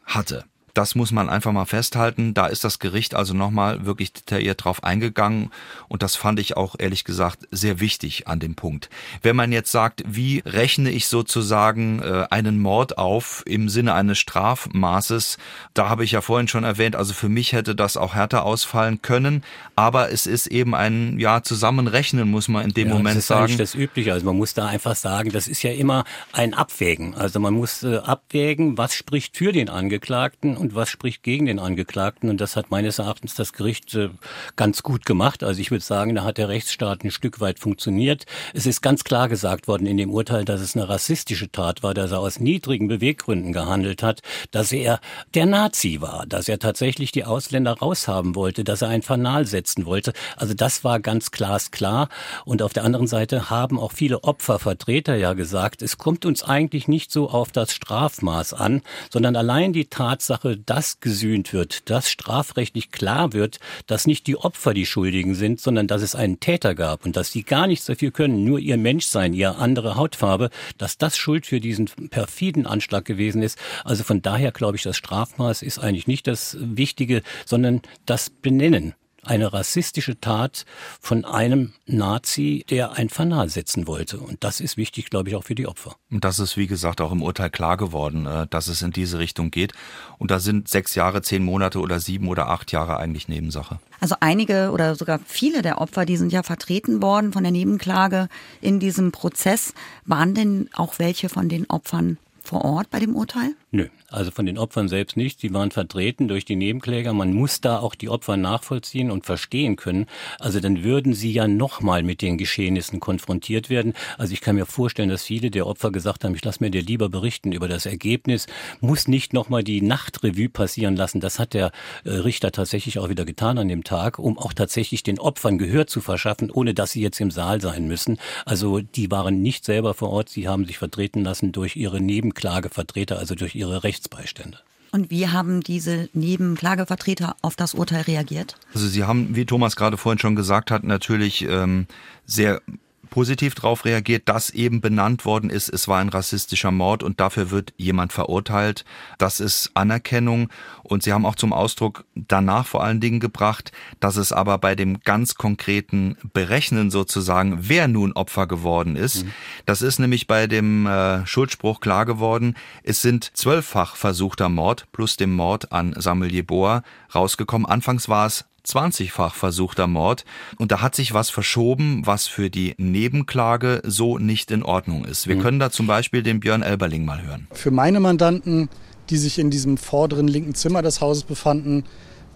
hatte. 0.09 0.48
Das 0.73 0.95
muss 0.95 1.11
man 1.11 1.29
einfach 1.29 1.51
mal 1.51 1.65
festhalten. 1.65 2.33
Da 2.33 2.47
ist 2.47 2.63
das 2.63 2.79
Gericht 2.79 3.15
also 3.15 3.33
nochmal 3.33 3.85
wirklich 3.85 4.13
detailliert 4.13 4.63
drauf 4.63 4.83
eingegangen. 4.83 5.51
Und 5.87 6.03
das 6.03 6.15
fand 6.15 6.39
ich 6.39 6.57
auch 6.57 6.75
ehrlich 6.77 7.03
gesagt 7.03 7.47
sehr 7.51 7.79
wichtig 7.79 8.27
an 8.27 8.39
dem 8.39 8.55
Punkt. 8.55 8.89
Wenn 9.21 9.35
man 9.35 9.51
jetzt 9.51 9.71
sagt, 9.71 10.03
wie 10.07 10.43
rechne 10.45 10.89
ich 10.89 11.07
sozusagen 11.07 12.01
äh, 12.01 12.25
einen 12.29 12.59
Mord 12.59 12.97
auf 12.97 13.43
im 13.45 13.69
Sinne 13.69 13.93
eines 13.93 14.17
Strafmaßes, 14.19 15.37
da 15.73 15.89
habe 15.89 16.03
ich 16.03 16.11
ja 16.11 16.21
vorhin 16.21 16.47
schon 16.47 16.63
erwähnt, 16.63 16.95
also 16.95 17.13
für 17.13 17.29
mich 17.29 17.53
hätte 17.53 17.75
das 17.75 17.97
auch 17.97 18.15
härter 18.15 18.45
ausfallen 18.45 19.01
können. 19.01 19.43
Aber 19.75 20.11
es 20.11 20.27
ist 20.27 20.47
eben 20.47 20.75
ein, 20.75 21.19
ja, 21.19 21.41
Zusammenrechnen, 21.43 22.29
muss 22.29 22.47
man 22.47 22.65
in 22.65 22.73
dem 22.73 22.89
ja, 22.89 22.93
Moment 22.93 23.15
das 23.15 23.23
ist 23.23 23.27
sagen. 23.27 23.57
Das 23.57 23.75
Übliche. 23.75 24.13
Also 24.13 24.25
man 24.25 24.37
muss 24.37 24.53
da 24.53 24.67
einfach 24.67 24.95
sagen, 24.95 25.31
das 25.31 25.47
ist 25.47 25.63
ja 25.63 25.71
immer 25.71 26.03
ein 26.33 26.53
Abwägen. 26.53 27.15
Also 27.15 27.39
man 27.39 27.53
muss 27.53 27.83
äh, 27.83 27.97
abwägen, 27.97 28.77
was 28.77 28.93
spricht 28.93 29.37
für 29.37 29.51
den 29.51 29.69
Angeklagten 29.69 30.57
und 30.59 30.75
was 30.75 30.89
spricht 30.89 31.23
gegen 31.23 31.45
den 31.45 31.59
Angeklagten. 31.59 32.29
Und 32.29 32.39
das 32.41 32.55
hat 32.55 32.71
meines 32.71 32.99
Erachtens 32.99 33.35
das 33.35 33.53
Gericht 33.53 33.93
äh, 33.95 34.09
ganz 34.55 34.83
gut 34.83 35.05
gemacht. 35.05 35.43
Also 35.43 35.61
ich 35.61 35.71
würde 35.71 35.83
sagen, 35.83 36.15
da 36.15 36.23
hat 36.23 36.37
der 36.37 36.49
Rechtsstaat 36.49 37.03
ein 37.03 37.11
Stück 37.11 37.39
weit 37.39 37.59
funktioniert. 37.59 38.25
Es 38.53 38.65
ist 38.65 38.81
ganz 38.81 39.03
klar 39.03 39.29
gesagt 39.29 39.67
worden 39.67 39.87
in 39.87 39.97
dem 39.97 40.11
Urteil, 40.11 40.45
dass 40.45 40.61
es 40.61 40.75
eine 40.75 40.89
rassistische 40.89 41.51
Tat 41.51 41.83
war, 41.83 41.93
dass 41.93 42.11
er 42.11 42.19
aus 42.19 42.39
niedrigen 42.39 42.87
Beweggründen 42.87 43.53
gehandelt 43.53 44.03
hat, 44.03 44.21
dass 44.51 44.71
er 44.71 44.99
der 45.33 45.45
Nazi 45.45 46.01
war, 46.01 46.25
dass 46.27 46.49
er 46.49 46.59
tatsächlich 46.59 47.11
die 47.11 47.25
Ausländer 47.25 47.73
raushaben 47.73 48.35
wollte, 48.35 48.63
dass 48.63 48.81
er 48.81 48.89
ein 48.89 49.01
Fanal 49.01 49.45
setzen 49.45 49.85
wollte. 49.85 50.13
Also 50.35 50.53
das 50.53 50.83
war 50.83 50.99
ganz 50.99 51.31
glasklar. 51.31 52.09
Und 52.45 52.61
auf 52.61 52.73
der 52.73 52.83
anderen 52.83 53.07
Seite 53.07 53.49
haben 53.49 53.79
auch 53.79 53.91
viele 53.91 54.23
Opfervertreter 54.23 55.15
ja 55.15 55.33
gesagt, 55.33 55.81
es 55.81 55.97
kommt 55.97 56.25
uns 56.25 56.43
eigentlich 56.43 56.87
nicht 56.87 57.11
so 57.11 57.29
auf 57.29 57.51
das 57.51 57.73
Strafmaß 57.73 58.53
an, 58.53 58.81
sondern 59.11 59.35
allein 59.35 59.73
die 59.73 59.85
Tatsache, 59.85 60.48
dass 60.57 60.99
gesühnt 60.99 61.53
wird, 61.53 61.89
dass 61.89 62.09
strafrechtlich 62.09 62.91
klar 62.91 63.33
wird, 63.33 63.59
dass 63.87 64.07
nicht 64.07 64.27
die 64.27 64.37
Opfer 64.37 64.73
die 64.73 64.85
Schuldigen 64.85 65.35
sind, 65.35 65.59
sondern 65.59 65.87
dass 65.87 66.01
es 66.01 66.15
einen 66.15 66.39
Täter 66.39 66.75
gab 66.75 67.05
und 67.05 67.15
dass 67.15 67.31
sie 67.31 67.43
gar 67.43 67.67
nichts 67.67 67.85
dafür 67.85 68.11
können, 68.11 68.43
nur 68.43 68.59
ihr 68.59 68.77
Menschsein, 68.77 69.33
ihre 69.33 69.55
andere 69.55 69.95
Hautfarbe, 69.95 70.49
dass 70.77 70.97
das 70.97 71.17
Schuld 71.17 71.45
für 71.45 71.59
diesen 71.59 71.85
perfiden 72.09 72.65
Anschlag 72.65 73.05
gewesen 73.05 73.41
ist. 73.41 73.57
Also 73.83 74.03
von 74.03 74.21
daher 74.21 74.51
glaube 74.51 74.77
ich, 74.77 74.83
das 74.83 74.97
Strafmaß 74.97 75.61
ist 75.61 75.79
eigentlich 75.79 76.07
nicht 76.07 76.27
das 76.27 76.57
Wichtige, 76.59 77.21
sondern 77.45 77.81
das 78.05 78.29
Benennen 78.29 78.93
eine 79.23 79.51
rassistische 79.53 80.19
Tat 80.19 80.65
von 80.99 81.25
einem 81.25 81.73
Nazi, 81.85 82.65
der 82.69 82.93
ein 82.93 83.09
Fanal 83.09 83.49
setzen 83.49 83.87
wollte. 83.87 84.19
Und 84.19 84.43
das 84.43 84.59
ist 84.59 84.77
wichtig, 84.77 85.09
glaube 85.09 85.29
ich, 85.29 85.35
auch 85.35 85.43
für 85.43 85.55
die 85.55 85.67
Opfer. 85.67 85.95
Und 86.11 86.23
das 86.23 86.39
ist, 86.39 86.57
wie 86.57 86.67
gesagt, 86.67 87.01
auch 87.01 87.11
im 87.11 87.21
Urteil 87.21 87.49
klar 87.49 87.77
geworden, 87.77 88.25
äh, 88.25 88.47
dass 88.47 88.67
es 88.67 88.81
in 88.81 88.91
diese 88.91 89.19
Richtung 89.19 89.51
geht. 89.51 89.73
Und 90.17 90.31
da 90.31 90.39
sind 90.39 90.67
sechs 90.67 90.95
Jahre, 90.95 91.21
zehn 91.21 91.43
Monate 91.43 91.79
oder 91.79 91.99
sieben 91.99 92.27
oder 92.27 92.49
acht 92.49 92.71
Jahre 92.71 92.97
eigentlich 92.97 93.27
Nebensache. 93.27 93.79
Also 93.99 94.15
einige 94.19 94.71
oder 94.71 94.95
sogar 94.95 95.19
viele 95.25 95.61
der 95.61 95.81
Opfer, 95.81 96.05
die 96.05 96.17
sind 96.17 96.31
ja 96.31 96.43
vertreten 96.43 97.01
worden 97.01 97.33
von 97.33 97.43
der 97.43 97.51
Nebenklage 97.51 98.29
in 98.61 98.79
diesem 98.79 99.11
Prozess. 99.11 99.73
Waren 100.05 100.33
denn 100.33 100.69
auch 100.73 100.99
welche 100.99 101.29
von 101.29 101.49
den 101.49 101.69
Opfern 101.69 102.17
vor 102.43 102.63
Ort 102.65 102.89
bei 102.89 102.99
dem 102.99 103.15
Urteil? 103.15 103.55
Nö, 103.71 103.87
also 104.11 104.31
von 104.31 104.45
den 104.45 104.57
Opfern 104.57 104.87
selbst 104.87 105.17
nicht. 105.17 105.41
Die 105.43 105.53
waren 105.53 105.71
vertreten 105.71 106.27
durch 106.27 106.45
die 106.45 106.55
Nebenkläger. 106.55 107.13
Man 107.13 107.33
muss 107.33 107.61
da 107.61 107.79
auch 107.79 107.95
die 107.95 108.09
Opfer 108.09 108.37
nachvollziehen 108.37 109.11
und 109.11 109.25
verstehen 109.25 109.75
können. 109.75 110.07
Also 110.39 110.59
dann 110.59 110.83
würden 110.83 111.13
sie 111.13 111.31
ja 111.31 111.47
nochmal 111.47 112.03
mit 112.03 112.21
den 112.21 112.37
Geschehnissen 112.37 112.99
konfrontiert 112.99 113.69
werden. 113.69 113.93
Also 114.17 114.33
ich 114.33 114.41
kann 114.41 114.55
mir 114.55 114.65
vorstellen, 114.65 115.09
dass 115.09 115.23
viele 115.23 115.51
der 115.51 115.67
Opfer 115.67 115.91
gesagt 115.91 116.23
haben, 116.23 116.35
ich 116.35 116.43
lasse 116.43 116.63
mir 116.63 116.71
dir 116.71 116.81
lieber 116.81 117.09
berichten 117.09 117.51
über 117.51 117.67
das 117.67 117.85
Ergebnis, 117.85 118.47
muss 118.81 119.07
nicht 119.07 119.33
nochmal 119.33 119.63
die 119.63 119.81
Nachtrevue 119.81 120.49
passieren 120.49 120.95
lassen. 120.95 121.19
Das 121.19 121.39
hat 121.39 121.53
der 121.53 121.71
äh, 122.03 122.09
Richter 122.09 122.51
tatsächlich 122.51 122.99
auch 122.99 123.09
wieder 123.09 123.25
getan 123.25 123.57
an 123.57 123.67
dem 123.67 123.83
Tag, 123.83 124.19
um 124.19 124.37
auch 124.37 124.53
tatsächlich 124.53 125.03
den 125.03 125.19
Opfern 125.19 125.57
Gehör 125.57 125.87
zu 125.87 126.01
verschaffen, 126.01 126.51
ohne 126.51 126.73
dass 126.73 126.91
sie 126.91 127.01
jetzt 127.01 127.19
im 127.21 127.31
Saal 127.31 127.61
sein 127.61 127.87
müssen. 127.87 128.17
Also 128.45 128.79
die 128.79 129.11
waren 129.11 129.41
nicht 129.41 129.65
selber 129.65 129.93
vor 129.93 130.09
Ort, 130.09 130.29
sie 130.29 130.47
haben 130.47 130.65
sich 130.65 130.77
vertreten 130.77 131.23
lassen 131.23 131.51
durch 131.51 131.75
ihre 131.75 132.01
Nebenklagevertreter, 132.01 133.19
also 133.19 133.35
durch 133.35 133.55
ihre 133.55 133.83
Rechtsbeistände. 133.99 134.59
Und 134.91 135.11
wie 135.11 135.27
haben 135.27 135.61
diese 135.61 136.09
Nebenklagevertreter 136.13 137.35
auf 137.43 137.55
das 137.55 137.75
Urteil 137.75 138.01
reagiert? 138.01 138.55
Also 138.73 138.87
sie 138.87 139.03
haben, 139.03 139.35
wie 139.35 139.45
Thomas 139.45 139.75
gerade 139.75 139.97
vorhin 139.97 140.17
schon 140.17 140.35
gesagt 140.35 140.71
hat, 140.71 140.83
natürlich 140.83 141.43
ähm, 141.43 141.85
sehr 142.25 142.61
positiv 143.09 143.55
darauf 143.55 143.85
reagiert, 143.85 144.29
dass 144.29 144.49
eben 144.49 144.81
benannt 144.81 145.25
worden 145.25 145.49
ist, 145.49 145.69
es 145.69 145.87
war 145.87 145.99
ein 145.99 146.09
rassistischer 146.09 146.71
Mord 146.71 147.03
und 147.03 147.19
dafür 147.19 147.51
wird 147.51 147.73
jemand 147.77 148.13
verurteilt. 148.13 148.85
Das 149.17 149.39
ist 149.39 149.71
Anerkennung 149.73 150.49
und 150.83 151.03
sie 151.03 151.13
haben 151.13 151.25
auch 151.25 151.35
zum 151.35 151.53
Ausdruck 151.53 152.05
danach 152.15 152.67
vor 152.67 152.83
allen 152.83 152.99
Dingen 152.99 153.19
gebracht, 153.19 153.71
dass 153.99 154.15
es 154.15 154.31
aber 154.31 154.57
bei 154.57 154.75
dem 154.75 154.99
ganz 155.01 155.35
konkreten 155.35 156.17
Berechnen 156.33 156.91
sozusagen, 156.91 157.57
wer 157.61 157.87
nun 157.87 158.13
Opfer 158.13 158.47
geworden 158.47 158.95
ist, 158.95 159.25
mhm. 159.25 159.31
das 159.65 159.81
ist 159.81 159.99
nämlich 159.99 160.27
bei 160.27 160.47
dem 160.47 160.85
äh, 160.85 161.25
Schuldspruch 161.25 161.79
klar 161.79 162.05
geworden, 162.05 162.55
es 162.83 163.01
sind 163.01 163.31
zwölffach 163.37 163.95
versuchter 163.95 164.49
Mord 164.49 164.87
plus 164.91 165.17
dem 165.17 165.35
Mord 165.35 165.71
an 165.71 165.93
Samuel 165.97 166.33
Jeboa 166.33 166.83
rausgekommen. 167.13 167.67
Anfangs 167.67 168.09
war 168.09 168.25
es 168.25 168.45
20-fach 168.65 169.33
versuchter 169.35 169.87
Mord. 169.87 170.25
Und 170.57 170.71
da 170.71 170.81
hat 170.81 170.95
sich 170.95 171.13
was 171.13 171.29
verschoben, 171.29 172.05
was 172.05 172.27
für 172.27 172.49
die 172.49 172.75
Nebenklage 172.77 173.81
so 173.85 174.17
nicht 174.17 174.51
in 174.51 174.63
Ordnung 174.63 175.05
ist. 175.05 175.27
Wir 175.27 175.35
mhm. 175.35 175.41
können 175.41 175.59
da 175.59 175.71
zum 175.71 175.87
Beispiel 175.87 176.23
den 176.23 176.39
Björn 176.39 176.61
Elberling 176.61 177.05
mal 177.05 177.21
hören. 177.21 177.47
Für 177.51 177.71
meine 177.71 177.99
Mandanten, 177.99 178.69
die 179.09 179.17
sich 179.17 179.39
in 179.39 179.49
diesem 179.49 179.77
vorderen 179.77 180.27
linken 180.27 180.55
Zimmer 180.55 180.81
des 180.81 181.01
Hauses 181.01 181.23
befanden, 181.23 181.83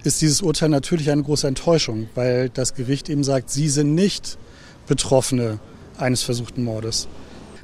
ist 0.03 0.22
dieses 0.22 0.42
Urteil 0.42 0.70
natürlich 0.70 1.10
eine 1.12 1.24
große 1.24 1.48
Enttäuschung, 1.48 2.10
weil 2.15 2.50
das 2.50 2.74
Gericht 2.74 3.10
eben 3.10 3.24
sagt, 3.24 3.50
sie 3.50 3.70
sind 3.70 3.96
nicht 3.96 4.38
Betroffene 4.88 5.60
eines 5.98 6.24
versuchten 6.24 6.63
Mordes. 6.63 7.08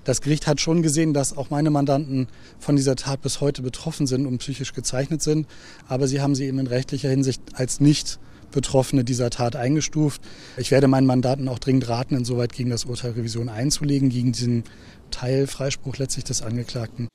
Das 0.05 0.21
Gericht 0.21 0.47
hat 0.47 0.61
schon 0.61 0.81
gesehen, 0.81 1.13
dass 1.13 1.35
auch 1.35 1.49
meine 1.49 1.69
Mandanten 1.69 2.27
von 2.59 2.75
dieser 2.75 2.95
Tat 2.95 3.21
bis 3.21 3.41
heute 3.41 3.61
betroffen 3.61 4.07
sind 4.07 4.25
und 4.25 4.37
psychisch 4.39 4.73
gezeichnet 4.73 5.21
sind, 5.21 5.47
aber 5.87 6.07
sie 6.07 6.21
haben 6.21 6.35
sie 6.35 6.45
eben 6.45 6.59
in 6.59 6.67
rechtlicher 6.67 7.09
Hinsicht 7.09 7.41
als 7.53 7.79
nicht 7.79 8.19
Betroffene 8.51 9.03
dieser 9.03 9.29
Tat 9.29 9.55
eingestuft. 9.55 10.21
Ich 10.57 10.71
werde 10.71 10.87
meinen 10.87 11.07
Mandanten 11.07 11.47
auch 11.47 11.59
dringend 11.59 11.89
raten, 11.89 12.15
insoweit 12.15 12.53
gegen 12.53 12.69
das 12.69 12.85
Urteil 12.85 13.11
Revision 13.11 13.49
einzulegen, 13.49 14.09
gegen 14.09 14.31
diesen 14.31 14.63
Teilfreispruch 15.09 15.97
letztlich 15.97 16.25
des 16.25 16.41
Angeklagten. 16.41 17.07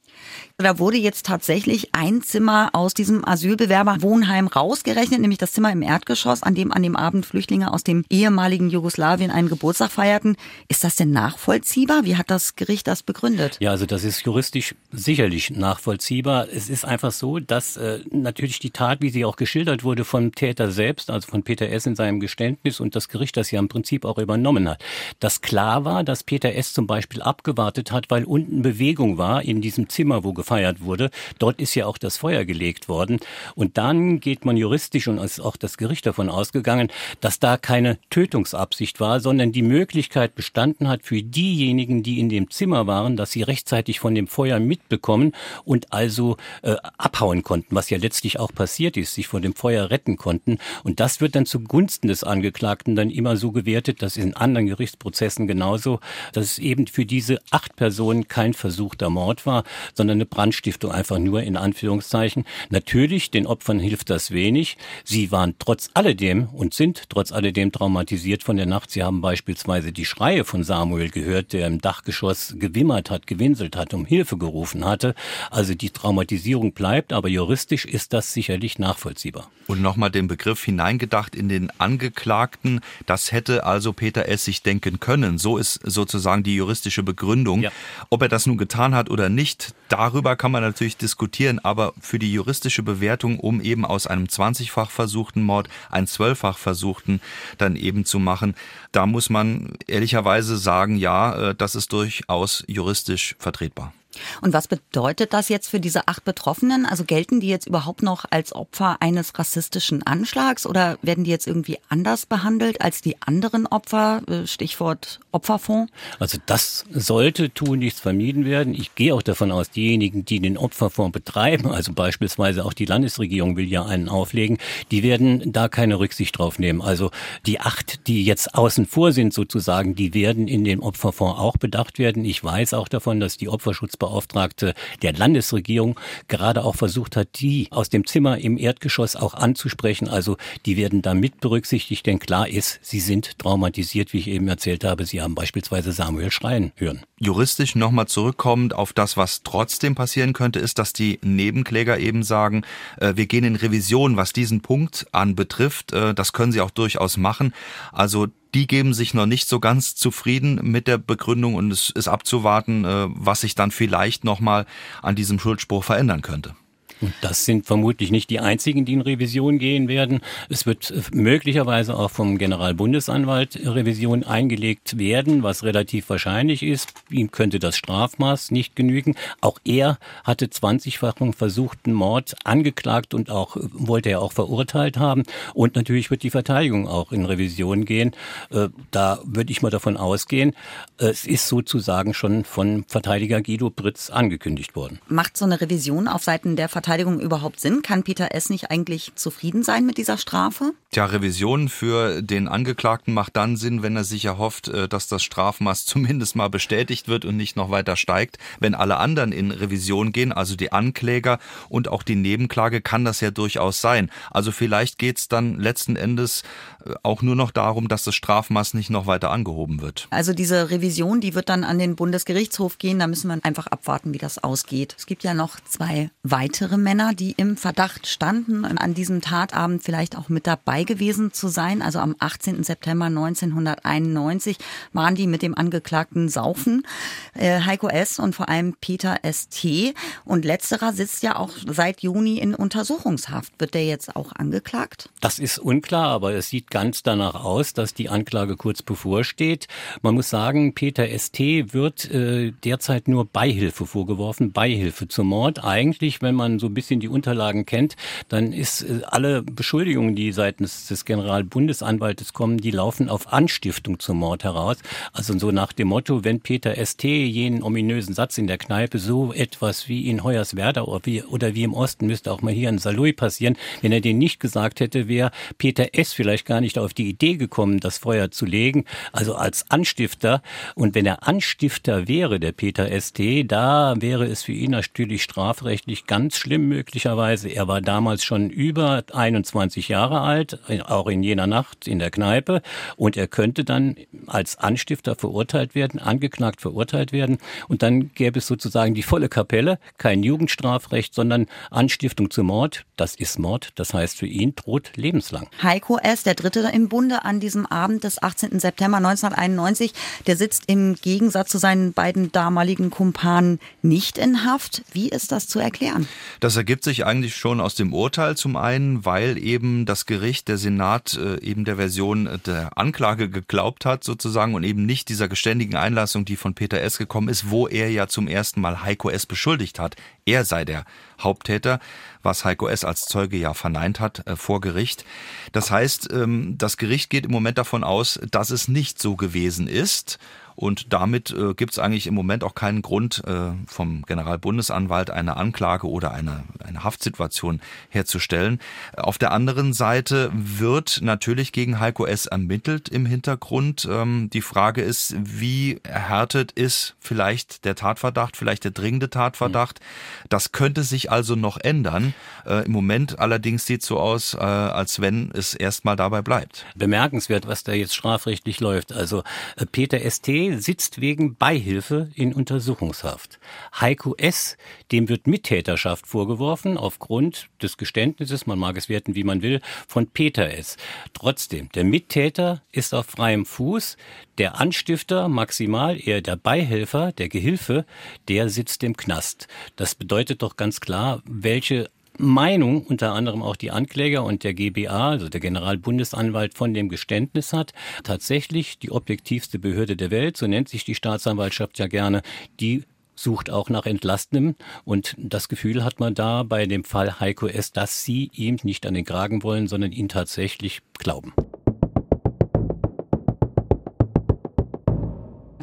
Da 0.58 0.78
wurde 0.78 0.96
jetzt 0.96 1.26
tatsächlich 1.26 1.94
ein 1.94 2.22
Zimmer 2.22 2.70
aus 2.72 2.94
diesem 2.94 3.26
Asylbewerberwohnheim 3.26 4.46
rausgerechnet, 4.46 5.20
nämlich 5.20 5.38
das 5.38 5.52
Zimmer 5.52 5.72
im 5.72 5.82
Erdgeschoss, 5.82 6.42
an 6.42 6.54
dem 6.54 6.70
an 6.72 6.82
dem 6.82 6.94
Abend 6.96 7.26
Flüchtlinge 7.26 7.72
aus 7.72 7.82
dem 7.82 8.04
ehemaligen 8.08 8.70
Jugoslawien 8.70 9.30
einen 9.30 9.48
Geburtstag 9.48 9.90
feierten. 9.90 10.36
Ist 10.68 10.84
das 10.84 10.96
denn 10.96 11.10
nachvollziehbar? 11.10 12.04
Wie 12.04 12.16
hat 12.16 12.30
das 12.30 12.54
Gericht 12.56 12.86
das 12.86 13.02
begründet? 13.02 13.56
Ja, 13.60 13.70
also 13.70 13.86
das 13.86 14.04
ist 14.04 14.24
juristisch 14.24 14.74
sicherlich 14.92 15.50
nachvollziehbar. 15.50 16.48
Es 16.48 16.68
ist 16.68 16.84
einfach 16.84 17.12
so, 17.12 17.40
dass 17.40 17.76
äh, 17.76 18.00
natürlich 18.10 18.60
die 18.60 18.70
Tat, 18.70 19.00
wie 19.00 19.10
sie 19.10 19.24
auch 19.24 19.36
geschildert 19.36 19.82
wurde 19.82 20.04
vom 20.04 20.34
Täter 20.34 20.70
selbst, 20.70 21.10
also 21.10 21.28
von 21.28 21.42
Peter 21.42 21.68
S. 21.68 21.86
in 21.86 21.96
seinem 21.96 22.20
Geständnis 22.20 22.80
und 22.80 22.94
das 22.94 23.08
Gericht 23.08 23.36
das 23.36 23.50
ja 23.50 23.58
im 23.58 23.68
Prinzip 23.68 24.04
auch 24.04 24.18
übernommen 24.18 24.68
hat, 24.68 24.82
dass 25.20 25.40
klar 25.40 25.84
war, 25.84 26.04
dass 26.04 26.22
Peter 26.22 26.54
S. 26.54 26.72
zum 26.72 26.86
Beispiel 26.86 27.22
abgewartet 27.22 27.83
hat, 27.92 28.10
weil 28.10 28.24
unten 28.24 28.62
Bewegung 28.62 29.18
war 29.18 29.42
in 29.42 29.60
diesem 29.60 29.88
Zimmer 29.88 30.04
Zimmer, 30.04 30.22
wo 30.22 30.34
gefeiert 30.34 30.82
wurde. 30.82 31.10
Dort 31.38 31.60
ist 31.60 31.74
ja 31.74 31.86
auch 31.86 31.96
das 31.96 32.18
Feuer 32.18 32.44
gelegt 32.44 32.90
worden. 32.90 33.20
Und 33.54 33.78
dann 33.78 34.20
geht 34.20 34.44
man 34.44 34.58
juristisch 34.58 35.08
und 35.08 35.16
ist 35.16 35.40
auch 35.40 35.56
das 35.56 35.78
Gericht 35.78 36.04
davon 36.04 36.28
ausgegangen, 36.28 36.88
dass 37.22 37.40
da 37.40 37.56
keine 37.56 37.98
Tötungsabsicht 38.10 39.00
war, 39.00 39.20
sondern 39.20 39.52
die 39.52 39.62
Möglichkeit 39.62 40.34
bestanden 40.34 40.88
hat 40.88 41.04
für 41.04 41.22
diejenigen, 41.22 42.02
die 42.02 42.20
in 42.20 42.28
dem 42.28 42.50
Zimmer 42.50 42.86
waren, 42.86 43.16
dass 43.16 43.32
sie 43.32 43.42
rechtzeitig 43.42 43.98
von 43.98 44.14
dem 44.14 44.26
Feuer 44.26 44.60
mitbekommen 44.60 45.32
und 45.64 45.92
also 45.92 46.36
äh, 46.62 46.76
abhauen 46.98 47.42
konnten, 47.42 47.74
was 47.74 47.88
ja 47.88 47.96
letztlich 47.96 48.38
auch 48.38 48.52
passiert 48.52 48.98
ist, 48.98 49.14
sich 49.14 49.26
von 49.26 49.40
dem 49.40 49.54
Feuer 49.54 49.88
retten 49.88 50.18
konnten. 50.18 50.58
Und 50.82 51.00
das 51.00 51.22
wird 51.22 51.34
dann 51.34 51.46
zugunsten 51.46 52.08
des 52.08 52.24
Angeklagten 52.24 52.94
dann 52.94 53.08
immer 53.08 53.38
so 53.38 53.52
gewertet, 53.52 54.02
dass 54.02 54.18
in 54.18 54.36
anderen 54.36 54.66
Gerichtsprozessen 54.66 55.46
genauso, 55.46 56.00
dass 56.34 56.44
es 56.44 56.58
eben 56.58 56.86
für 56.86 57.06
diese 57.06 57.38
acht 57.50 57.73
Personen 57.76 58.28
kein 58.28 58.54
versuchter 58.54 59.10
Mord 59.10 59.46
war, 59.46 59.64
sondern 59.94 60.18
eine 60.18 60.26
Brandstiftung 60.26 60.90
einfach 60.90 61.18
nur 61.18 61.42
in 61.42 61.56
Anführungszeichen. 61.56 62.44
Natürlich, 62.70 63.30
den 63.30 63.46
Opfern 63.46 63.78
hilft 63.78 64.10
das 64.10 64.30
wenig. 64.30 64.76
Sie 65.04 65.30
waren 65.30 65.54
trotz 65.58 65.90
alledem 65.94 66.48
und 66.52 66.74
sind 66.74 67.04
trotz 67.08 67.32
alledem 67.32 67.72
traumatisiert 67.72 68.42
von 68.42 68.56
der 68.56 68.66
Nacht. 68.66 68.90
Sie 68.90 69.02
haben 69.02 69.20
beispielsweise 69.20 69.92
die 69.92 70.04
Schreie 70.04 70.44
von 70.44 70.64
Samuel 70.64 71.10
gehört, 71.10 71.52
der 71.52 71.66
im 71.66 71.80
Dachgeschoss 71.80 72.54
gewimmert 72.58 73.10
hat, 73.10 73.26
gewinselt 73.26 73.76
hat, 73.76 73.94
um 73.94 74.04
Hilfe 74.04 74.36
gerufen 74.36 74.84
hatte. 74.84 75.14
Also 75.50 75.74
die 75.74 75.90
Traumatisierung 75.90 76.72
bleibt, 76.72 77.12
aber 77.12 77.28
juristisch 77.28 77.84
ist 77.84 78.12
das 78.12 78.32
sicherlich 78.32 78.78
nachvollziehbar. 78.78 79.50
Und 79.66 79.80
nochmal 79.80 80.10
den 80.10 80.28
Begriff 80.28 80.62
hineingedacht 80.62 81.34
in 81.34 81.48
den 81.48 81.70
Angeklagten. 81.78 82.80
Das 83.06 83.32
hätte 83.32 83.64
also 83.64 83.92
Peter 83.92 84.28
S. 84.28 84.44
sich 84.44 84.62
denken 84.62 85.00
können. 85.00 85.38
So 85.38 85.56
ist 85.56 85.80
sozusagen 85.82 86.42
die 86.42 86.56
juristische 86.56 87.02
Begründung. 87.02 87.63
Ja. 87.64 87.72
Ob 88.10 88.20
er 88.20 88.28
das 88.28 88.44
nun 88.44 88.58
getan 88.58 88.94
hat 88.94 89.08
oder 89.08 89.30
nicht, 89.30 89.74
darüber 89.88 90.36
kann 90.36 90.52
man 90.52 90.62
natürlich 90.62 90.98
diskutieren, 90.98 91.58
aber 91.60 91.94
für 91.98 92.18
die 92.18 92.30
juristische 92.30 92.82
Bewertung, 92.82 93.40
um 93.40 93.62
eben 93.62 93.86
aus 93.86 94.06
einem 94.06 94.26
20-fach 94.26 94.90
versuchten 94.90 95.42
Mord 95.42 95.68
einen 95.90 96.06
12-fach 96.06 96.58
versuchten 96.58 97.22
dann 97.56 97.74
eben 97.74 98.04
zu 98.04 98.18
machen, 98.18 98.54
da 98.92 99.06
muss 99.06 99.30
man 99.30 99.72
ehrlicherweise 99.86 100.58
sagen, 100.58 100.96
ja, 100.96 101.50
äh, 101.50 101.54
das 101.54 101.74
ist 101.74 101.92
durchaus 101.92 102.64
juristisch 102.66 103.34
vertretbar. 103.38 103.94
Und 104.40 104.52
was 104.52 104.68
bedeutet 104.68 105.32
das 105.32 105.48
jetzt 105.48 105.68
für 105.68 105.80
diese 105.80 106.08
acht 106.08 106.24
Betroffenen? 106.24 106.86
Also 106.86 107.04
gelten 107.04 107.40
die 107.40 107.48
jetzt 107.48 107.66
überhaupt 107.66 108.02
noch 108.02 108.24
als 108.30 108.54
Opfer 108.54 108.96
eines 109.00 109.38
rassistischen 109.38 110.06
Anschlags 110.06 110.66
oder 110.66 110.98
werden 111.02 111.24
die 111.24 111.30
jetzt 111.30 111.46
irgendwie 111.46 111.78
anders 111.88 112.26
behandelt 112.26 112.80
als 112.80 113.00
die 113.00 113.20
anderen 113.22 113.66
Opfer? 113.66 114.22
Äh, 114.28 114.46
Stichwort 114.46 115.20
Opferfonds? 115.32 115.92
Also 116.18 116.38
das 116.46 116.84
sollte 116.90 117.52
tunlichst 117.52 118.00
vermieden 118.00 118.44
werden. 118.44 118.74
Ich 118.74 118.94
gehe 118.94 119.14
auch 119.14 119.22
davon 119.22 119.50
aus, 119.50 119.70
diejenigen, 119.70 120.24
die 120.24 120.40
den 120.40 120.56
Opferfonds 120.56 121.12
betreiben, 121.12 121.70
also 121.70 121.92
beispielsweise 121.92 122.64
auch 122.64 122.72
die 122.72 122.84
Landesregierung 122.84 123.56
will 123.56 123.68
ja 123.68 123.84
einen 123.84 124.08
auflegen, 124.08 124.58
die 124.90 125.02
werden 125.02 125.52
da 125.52 125.68
keine 125.68 125.98
Rücksicht 125.98 126.38
drauf 126.38 126.58
nehmen. 126.58 126.82
Also 126.82 127.10
die 127.46 127.60
acht, 127.60 128.06
die 128.06 128.24
jetzt 128.24 128.54
außen 128.54 128.86
vor 128.86 129.12
sind 129.12 129.32
sozusagen, 129.32 129.94
die 129.94 130.14
werden 130.14 130.48
in 130.48 130.64
dem 130.64 130.82
Opferfonds 130.82 131.38
auch 131.38 131.56
bedacht 131.56 131.98
werden. 131.98 132.24
Ich 132.24 132.42
weiß 132.42 132.74
auch 132.74 132.88
davon, 132.88 133.20
dass 133.20 133.36
die 133.36 133.48
Opferschutz 133.48 133.96
Bundesbeauftragte 134.04 134.74
der 135.02 135.12
Landesregierung 135.12 135.98
gerade 136.28 136.64
auch 136.64 136.76
versucht 136.76 137.16
hat, 137.16 137.40
die 137.40 137.68
aus 137.70 137.88
dem 137.88 138.06
Zimmer 138.06 138.38
im 138.38 138.58
Erdgeschoss 138.58 139.16
auch 139.16 139.34
anzusprechen. 139.34 140.08
Also 140.08 140.36
die 140.66 140.76
werden 140.76 141.02
da 141.02 141.14
mit 141.14 141.40
berücksichtigt, 141.40 142.06
denn 142.06 142.18
klar 142.18 142.48
ist, 142.48 142.78
sie 142.82 143.00
sind 143.00 143.38
traumatisiert, 143.38 144.12
wie 144.12 144.18
ich 144.18 144.28
eben 144.28 144.48
erzählt 144.48 144.84
habe. 144.84 145.06
Sie 145.06 145.22
haben 145.22 145.34
beispielsweise 145.34 145.92
Samuel 145.92 146.30
schreien 146.30 146.72
hören. 146.76 147.02
Juristisch 147.18 147.74
nochmal 147.74 148.06
zurückkommend 148.06 148.74
auf 148.74 148.92
das, 148.92 149.16
was 149.16 149.42
trotzdem 149.42 149.94
passieren 149.94 150.32
könnte, 150.32 150.58
ist, 150.58 150.78
dass 150.78 150.92
die 150.92 151.18
Nebenkläger 151.22 151.98
eben 151.98 152.22
sagen, 152.22 152.62
äh, 152.98 153.14
wir 153.16 153.26
gehen 153.26 153.44
in 153.44 153.56
Revision, 153.56 154.16
was 154.16 154.32
diesen 154.32 154.60
Punkt 154.60 155.06
anbetrifft. 155.12 155.92
Äh, 155.92 156.14
das 156.14 156.32
können 156.32 156.52
sie 156.52 156.60
auch 156.60 156.70
durchaus 156.70 157.16
machen. 157.16 157.54
Also 157.92 158.26
die 158.54 158.66
geben 158.66 158.94
sich 158.94 159.14
noch 159.14 159.26
nicht 159.26 159.48
so 159.48 159.60
ganz 159.60 159.94
zufrieden 159.94 160.60
mit 160.62 160.86
der 160.86 160.98
Begründung 160.98 161.56
und 161.56 161.72
es 161.72 161.90
ist 161.90 162.08
abzuwarten, 162.08 162.84
äh, 162.84 163.06
was 163.08 163.40
sich 163.40 163.54
dann 163.54 163.70
vielleicht 163.70 164.24
nochmal 164.24 164.66
an 165.02 165.16
diesem 165.16 165.38
Schuldspruch 165.38 165.84
verändern 165.84 166.22
könnte. 166.22 166.54
Und 167.00 167.12
das 167.20 167.44
sind 167.44 167.66
vermutlich 167.66 168.10
nicht 168.10 168.30
die 168.30 168.40
einzigen, 168.40 168.84
die 168.84 168.94
in 168.94 169.00
Revision 169.00 169.58
gehen 169.58 169.88
werden. 169.88 170.20
Es 170.48 170.64
wird 170.64 170.92
möglicherweise 171.12 171.96
auch 171.96 172.10
vom 172.10 172.38
Generalbundesanwalt 172.38 173.56
Revision 173.64 174.24
eingelegt 174.24 174.98
werden, 174.98 175.42
was 175.42 175.64
relativ 175.64 176.08
wahrscheinlich 176.08 176.62
ist. 176.62 176.94
Ihm 177.10 177.30
könnte 177.30 177.58
das 177.58 177.76
Strafmaß 177.76 178.50
nicht 178.52 178.76
genügen. 178.76 179.16
Auch 179.40 179.58
er 179.64 179.98
hatte 180.22 180.46
20-fachen 180.46 181.34
versuchten 181.34 181.92
Mord 181.92 182.34
angeklagt 182.44 183.12
und 183.12 183.30
auch 183.30 183.56
wollte 183.72 184.10
er 184.10 184.22
auch 184.22 184.32
verurteilt 184.32 184.96
haben. 184.96 185.24
Und 185.52 185.76
natürlich 185.76 186.10
wird 186.10 186.22
die 186.22 186.30
Verteidigung 186.30 186.88
auch 186.88 187.12
in 187.12 187.26
Revision 187.26 187.84
gehen. 187.84 188.12
Äh, 188.50 188.68
da 188.90 189.18
würde 189.24 189.52
ich 189.52 189.62
mal 189.62 189.70
davon 189.70 189.96
ausgehen, 189.96 190.54
es 190.96 191.26
ist 191.26 191.48
sozusagen 191.48 192.14
schon 192.14 192.44
von 192.44 192.84
Verteidiger 192.86 193.42
Guido 193.42 193.70
Britz 193.70 194.10
angekündigt 194.10 194.76
worden. 194.76 195.00
Macht 195.08 195.36
so 195.36 195.44
eine 195.44 195.60
Revision 195.60 196.08
auf 196.08 196.22
Seiten 196.22 196.56
der 196.56 196.68
Verteidigung 196.68 196.83
Verteidigung 196.84 197.18
überhaupt 197.18 197.60
Sinn? 197.60 197.80
Kann 197.80 198.02
Peter 198.02 198.34
S. 198.34 198.50
nicht 198.50 198.70
eigentlich 198.70 199.12
zufrieden 199.14 199.62
sein 199.62 199.86
mit 199.86 199.96
dieser 199.96 200.18
Strafe? 200.18 200.72
Tja, 200.90 201.06
Revision 201.06 201.70
für 201.70 202.20
den 202.20 202.46
Angeklagten 202.46 203.14
macht 203.14 203.36
dann 203.36 203.56
Sinn, 203.56 203.82
wenn 203.82 203.96
er 203.96 204.04
sich 204.04 204.26
erhofft, 204.26 204.68
äh, 204.68 204.86
dass 204.86 205.08
das 205.08 205.22
Strafmaß 205.22 205.86
zumindest 205.86 206.36
mal 206.36 206.50
bestätigt 206.50 207.08
wird 207.08 207.24
und 207.24 207.38
nicht 207.38 207.56
noch 207.56 207.70
weiter 207.70 207.96
steigt. 207.96 208.36
Wenn 208.60 208.74
alle 208.74 208.98
anderen 208.98 209.32
in 209.32 209.50
Revision 209.50 210.12
gehen, 210.12 210.30
also 210.30 210.56
die 210.56 210.72
Ankläger 210.72 211.38
und 211.70 211.88
auch 211.88 212.02
die 212.02 212.16
Nebenklage, 212.16 212.82
kann 212.82 213.06
das 213.06 213.22
ja 213.22 213.30
durchaus 213.30 213.80
sein. 213.80 214.10
Also 214.30 214.52
vielleicht 214.52 214.98
geht 214.98 215.16
es 215.18 215.28
dann 215.28 215.58
letzten 215.58 215.96
Endes 215.96 216.42
äh, 216.84 216.92
auch 217.02 217.22
nur 217.22 217.34
noch 217.34 217.50
darum, 217.50 217.88
dass 217.88 218.04
das 218.04 218.14
Strafmaß 218.14 218.74
nicht 218.74 218.90
noch 218.90 219.06
weiter 219.06 219.30
angehoben 219.30 219.80
wird. 219.80 220.06
Also 220.10 220.34
diese 220.34 220.68
Revision, 220.70 221.22
die 221.22 221.34
wird 221.34 221.48
dann 221.48 221.64
an 221.64 221.78
den 221.78 221.96
Bundesgerichtshof 221.96 222.76
gehen. 222.76 222.98
Da 222.98 223.06
müssen 223.06 223.28
wir 223.28 223.42
einfach 223.42 223.68
abwarten, 223.68 224.12
wie 224.12 224.18
das 224.18 224.36
ausgeht. 224.44 224.94
Es 224.98 225.06
gibt 225.06 225.24
ja 225.24 225.32
noch 225.32 225.58
zwei 225.60 226.10
weitere 226.22 226.73
Männer, 226.76 227.14
die 227.14 227.32
im 227.36 227.56
Verdacht 227.56 228.06
standen, 228.06 228.64
an 228.64 228.94
diesem 228.94 229.20
Tatabend 229.20 229.82
vielleicht 229.82 230.16
auch 230.16 230.28
mit 230.28 230.46
dabei 230.46 230.84
gewesen 230.84 231.32
zu 231.32 231.48
sein. 231.48 231.82
Also 231.82 231.98
am 231.98 232.16
18. 232.18 232.64
September 232.64 233.06
1991 233.06 234.58
waren 234.92 235.14
die 235.14 235.26
mit 235.26 235.42
dem 235.42 235.56
Angeklagten 235.56 236.28
Saufen, 236.28 236.86
äh, 237.34 237.60
Heiko 237.60 237.88
S. 237.88 238.18
und 238.18 238.34
vor 238.34 238.48
allem 238.48 238.74
Peter 238.80 239.18
S.T. 239.22 239.94
Und 240.24 240.44
letzterer 240.44 240.92
sitzt 240.92 241.22
ja 241.22 241.36
auch 241.36 241.50
seit 241.66 242.02
Juni 242.02 242.38
in 242.38 242.54
Untersuchungshaft. 242.54 243.52
Wird 243.58 243.74
der 243.74 243.86
jetzt 243.86 244.16
auch 244.16 244.32
angeklagt? 244.32 245.08
Das 245.20 245.38
ist 245.38 245.58
unklar, 245.58 246.08
aber 246.08 246.32
es 246.34 246.48
sieht 246.48 246.70
ganz 246.70 247.02
danach 247.02 247.34
aus, 247.34 247.72
dass 247.72 247.94
die 247.94 248.08
Anklage 248.08 248.56
kurz 248.56 248.82
bevorsteht. 248.82 249.68
Man 250.02 250.14
muss 250.14 250.30
sagen, 250.30 250.74
Peter 250.74 251.08
S.T. 251.08 251.72
wird 251.72 252.10
äh, 252.10 252.52
derzeit 252.64 253.08
nur 253.08 253.24
Beihilfe 253.24 253.86
vorgeworfen, 253.86 254.52
Beihilfe 254.52 255.08
zum 255.08 255.28
Mord. 255.28 255.64
Eigentlich, 255.64 256.22
wenn 256.22 256.34
man 256.34 256.58
so 256.64 256.70
ein 256.70 256.74
bisschen 256.74 256.98
die 256.98 257.08
Unterlagen 257.08 257.66
kennt, 257.66 257.94
dann 258.28 258.54
ist 258.54 258.82
äh, 258.82 259.02
alle 259.04 259.42
Beschuldigungen, 259.42 260.14
die 260.14 260.32
seitens 260.32 260.86
des 260.86 261.04
Generalbundesanwaltes 261.04 262.32
kommen, 262.32 262.56
die 262.56 262.70
laufen 262.70 263.10
auf 263.10 263.30
Anstiftung 263.32 263.98
zum 263.98 264.18
Mord 264.18 264.44
heraus. 264.44 264.78
Also 265.12 265.38
so 265.38 265.50
nach 265.50 265.74
dem 265.74 265.88
Motto, 265.88 266.24
wenn 266.24 266.40
Peter 266.40 266.74
ST 266.82 267.04
jenen 267.04 267.62
ominösen 267.62 268.14
Satz 268.14 268.38
in 268.38 268.46
der 268.46 268.56
Kneipe, 268.56 268.98
so 268.98 269.34
etwas 269.34 269.88
wie 269.88 270.08
in 270.08 270.24
Hoyerswerda 270.24 270.82
oder 270.82 271.04
wie, 271.04 271.22
oder 271.22 271.54
wie 271.54 271.64
im 271.64 271.74
Osten 271.74 272.06
müsste 272.06 272.32
auch 272.32 272.40
mal 272.40 272.54
hier 272.54 272.70
in 272.70 272.78
Saloy 272.78 273.12
passieren, 273.12 273.56
wenn 273.82 273.92
er 273.92 274.00
den 274.00 274.16
nicht 274.16 274.40
gesagt 274.40 274.80
hätte, 274.80 275.06
wäre 275.06 275.32
Peter 275.58 275.88
S. 275.92 276.14
vielleicht 276.14 276.46
gar 276.46 276.62
nicht 276.62 276.78
auf 276.78 276.94
die 276.94 277.10
Idee 277.10 277.36
gekommen, 277.36 277.78
das 277.80 277.98
Feuer 277.98 278.30
zu 278.30 278.46
legen, 278.46 278.86
also 279.12 279.34
als 279.34 279.70
Anstifter. 279.70 280.40
Und 280.74 280.94
wenn 280.94 281.04
er 281.04 281.28
Anstifter 281.28 282.08
wäre, 282.08 282.40
der 282.40 282.52
Peter 282.52 282.88
ST, 282.98 283.20
da 283.48 283.96
wäre 283.98 284.24
es 284.24 284.44
für 284.44 284.52
ihn 284.52 284.70
natürlich 284.70 285.22
strafrechtlich 285.22 286.06
ganz 286.06 286.36
schlimm 286.38 286.53
möglicherweise. 286.58 287.48
Er 287.48 287.68
war 287.68 287.80
damals 287.80 288.24
schon 288.24 288.50
über 288.50 289.04
21 289.12 289.88
Jahre 289.88 290.20
alt, 290.20 290.58
auch 290.86 291.06
in 291.06 291.22
jener 291.22 291.46
Nacht 291.46 291.86
in 291.86 291.98
der 291.98 292.10
Kneipe. 292.10 292.62
Und 292.96 293.16
er 293.16 293.28
könnte 293.28 293.64
dann 293.64 293.96
als 294.26 294.58
Anstifter 294.58 295.14
verurteilt 295.14 295.74
werden, 295.74 296.00
angeklagt 296.00 296.60
verurteilt 296.60 297.12
werden. 297.12 297.38
Und 297.68 297.82
dann 297.82 298.10
gäbe 298.14 298.38
es 298.38 298.46
sozusagen 298.46 298.94
die 298.94 299.02
volle 299.02 299.28
Kapelle, 299.28 299.78
kein 299.98 300.22
Jugendstrafrecht, 300.22 301.14
sondern 301.14 301.46
Anstiftung 301.70 302.30
zu 302.30 302.42
Mord. 302.42 302.84
Das 302.96 303.14
ist 303.14 303.38
Mord. 303.38 303.72
Das 303.74 303.94
heißt 303.94 304.18
für 304.18 304.26
ihn 304.26 304.54
droht 304.54 304.92
lebenslang. 304.96 305.48
Heiko 305.62 305.98
S., 305.98 306.22
der 306.22 306.34
Dritte 306.34 306.70
im 306.72 306.88
Bunde 306.88 307.24
an 307.24 307.40
diesem 307.40 307.66
Abend 307.66 308.04
des 308.04 308.22
18. 308.22 308.58
September 308.60 308.98
1991, 308.98 309.92
der 310.26 310.36
sitzt 310.36 310.64
im 310.66 310.94
Gegensatz 310.94 311.50
zu 311.50 311.58
seinen 311.58 311.92
beiden 311.92 312.32
damaligen 312.32 312.90
Kumpanen 312.90 313.58
nicht 313.82 314.18
in 314.18 314.44
Haft. 314.44 314.82
Wie 314.92 315.08
ist 315.08 315.32
das 315.32 315.48
zu 315.48 315.58
erklären? 315.58 316.08
Das 316.44 316.56
ergibt 316.56 316.84
sich 316.84 317.06
eigentlich 317.06 317.36
schon 317.36 317.58
aus 317.58 317.74
dem 317.74 317.94
Urteil 317.94 318.36
zum 318.36 318.56
einen, 318.56 319.06
weil 319.06 319.38
eben 319.38 319.86
das 319.86 320.04
Gericht, 320.04 320.46
der 320.48 320.58
Senat 320.58 321.14
äh, 321.14 321.40
eben 321.40 321.64
der 321.64 321.76
Version 321.76 322.28
der 322.44 322.76
Anklage 322.76 323.30
geglaubt 323.30 323.86
hat 323.86 324.04
sozusagen 324.04 324.54
und 324.54 324.62
eben 324.62 324.84
nicht 324.84 325.08
dieser 325.08 325.26
geständigen 325.26 325.76
Einlassung, 325.76 326.26
die 326.26 326.36
von 326.36 326.52
Peter 326.52 326.82
S. 326.82 326.98
gekommen 326.98 327.30
ist, 327.30 327.48
wo 327.48 327.66
er 327.66 327.90
ja 327.90 328.08
zum 328.08 328.28
ersten 328.28 328.60
Mal 328.60 328.82
Heiko 328.82 329.08
S. 329.08 329.24
beschuldigt 329.24 329.78
hat. 329.78 329.96
Er 330.26 330.44
sei 330.44 330.66
der 330.66 330.84
Haupttäter, 331.18 331.80
was 332.22 332.44
Heiko 332.44 332.68
S. 332.68 332.84
als 332.84 333.06
Zeuge 333.06 333.38
ja 333.38 333.54
verneint 333.54 333.98
hat 333.98 334.26
äh, 334.26 334.36
vor 334.36 334.60
Gericht. 334.60 335.06
Das 335.52 335.70
heißt, 335.70 336.12
ähm, 336.12 336.58
das 336.58 336.76
Gericht 336.76 337.08
geht 337.08 337.24
im 337.24 337.32
Moment 337.32 337.56
davon 337.56 337.82
aus, 337.84 338.20
dass 338.30 338.50
es 338.50 338.68
nicht 338.68 339.00
so 339.00 339.16
gewesen 339.16 339.66
ist. 339.66 340.18
Und 340.56 340.92
damit 340.92 341.30
äh, 341.30 341.54
gibt 341.54 341.72
es 341.72 341.78
eigentlich 341.78 342.06
im 342.06 342.14
Moment 342.14 342.44
auch 342.44 342.54
keinen 342.54 342.82
Grund 342.82 343.22
äh, 343.26 343.52
vom 343.66 344.02
Generalbundesanwalt 344.02 345.10
eine 345.10 345.36
Anklage 345.36 345.88
oder 345.88 346.12
eine, 346.12 346.44
eine 346.64 346.84
Haftsituation 346.84 347.60
herzustellen. 347.88 348.60
Auf 348.96 349.18
der 349.18 349.32
anderen 349.32 349.72
Seite 349.72 350.30
wird 350.32 351.00
natürlich 351.02 351.52
gegen 351.52 351.80
Heiko 351.80 352.06
S. 352.06 352.26
ermittelt 352.26 352.88
im 352.88 353.06
Hintergrund. 353.06 353.88
Ähm, 353.90 354.30
die 354.32 354.42
Frage 354.42 354.82
ist, 354.82 355.16
wie 355.18 355.80
erhärtet 355.82 356.52
ist 356.52 356.94
vielleicht 357.00 357.64
der 357.64 357.74
Tatverdacht, 357.74 358.36
vielleicht 358.36 358.64
der 358.64 358.70
dringende 358.70 359.10
Tatverdacht. 359.10 359.80
Das 360.28 360.52
könnte 360.52 360.82
sich 360.82 361.10
also 361.10 361.34
noch 361.34 361.58
ändern. 361.58 362.14
Äh, 362.46 362.64
Im 362.64 362.72
Moment 362.72 363.18
allerdings 363.18 363.66
sieht 363.66 363.82
es 363.82 363.88
so 363.88 363.98
aus, 363.98 364.34
äh, 364.34 364.38
als 364.38 365.00
wenn 365.00 365.30
es 365.32 365.54
erstmal 365.54 365.96
dabei 365.96 366.22
bleibt. 366.22 366.64
Bemerkenswert, 366.74 367.46
was 367.46 367.64
da 367.64 367.72
jetzt 367.72 367.94
strafrechtlich 367.94 368.60
läuft. 368.60 368.92
Also 368.92 369.22
äh, 369.56 369.66
Peter 369.66 369.98
St 370.10 370.28
sitzt 370.52 371.00
wegen 371.00 371.36
Beihilfe 371.36 372.10
in 372.14 372.34
Untersuchungshaft. 372.34 373.38
Heiko 373.80 374.14
S., 374.16 374.56
dem 374.92 375.08
wird 375.08 375.26
Mittäterschaft 375.26 376.06
vorgeworfen 376.06 376.76
aufgrund 376.76 377.48
des 377.62 377.76
Geständnisses, 377.76 378.46
man 378.46 378.58
mag 378.58 378.76
es 378.76 378.88
werten, 378.88 379.14
wie 379.14 379.24
man 379.24 379.42
will, 379.42 379.60
von 379.88 380.06
Peter 380.06 380.52
S. 380.52 380.76
Trotzdem, 381.12 381.68
der 381.72 381.84
Mittäter 381.84 382.62
ist 382.72 382.94
auf 382.94 383.06
freiem 383.06 383.46
Fuß, 383.46 383.96
der 384.38 384.60
Anstifter 384.60 385.28
maximal, 385.28 385.98
eher 386.00 386.20
der 386.20 386.36
Beihelfer, 386.36 387.12
der 387.12 387.28
Gehilfe, 387.28 387.86
der 388.28 388.48
sitzt 388.48 388.82
im 388.82 388.96
Knast. 388.96 389.48
Das 389.76 389.94
bedeutet 389.94 390.42
doch 390.42 390.56
ganz 390.56 390.80
klar, 390.80 391.22
welche 391.24 391.90
Meinung 392.18 392.86
unter 392.86 393.12
anderem 393.12 393.42
auch 393.42 393.56
die 393.56 393.70
Ankläger 393.70 394.24
und 394.24 394.44
der 394.44 394.54
GBA, 394.54 395.10
also 395.10 395.28
der 395.28 395.40
Generalbundesanwalt 395.40 396.54
von 396.54 396.72
dem 396.72 396.88
Geständnis 396.88 397.52
hat. 397.52 397.72
Tatsächlich 398.02 398.78
die 398.78 398.92
objektivste 398.92 399.58
Behörde 399.58 399.96
der 399.96 400.10
Welt, 400.10 400.36
so 400.36 400.46
nennt 400.46 400.68
sich 400.68 400.84
die 400.84 400.94
Staatsanwaltschaft 400.94 401.78
ja 401.78 401.86
gerne, 401.86 402.22
die 402.60 402.84
sucht 403.16 403.50
auch 403.50 403.68
nach 403.70 403.86
Entlastendem 403.86 404.56
und 404.84 405.14
das 405.18 405.48
Gefühl 405.48 405.84
hat 405.84 406.00
man 406.00 406.14
da 406.14 406.42
bei 406.42 406.66
dem 406.66 406.84
Fall 406.84 407.20
Heiko 407.20 407.46
S., 407.46 407.72
dass 407.72 408.04
sie 408.04 408.30
ihm 408.34 408.58
nicht 408.62 408.86
an 408.86 408.94
den 408.94 409.04
Kragen 409.04 409.42
wollen, 409.42 409.68
sondern 409.68 409.92
ihn 409.92 410.08
tatsächlich 410.08 410.80
glauben. 410.98 411.32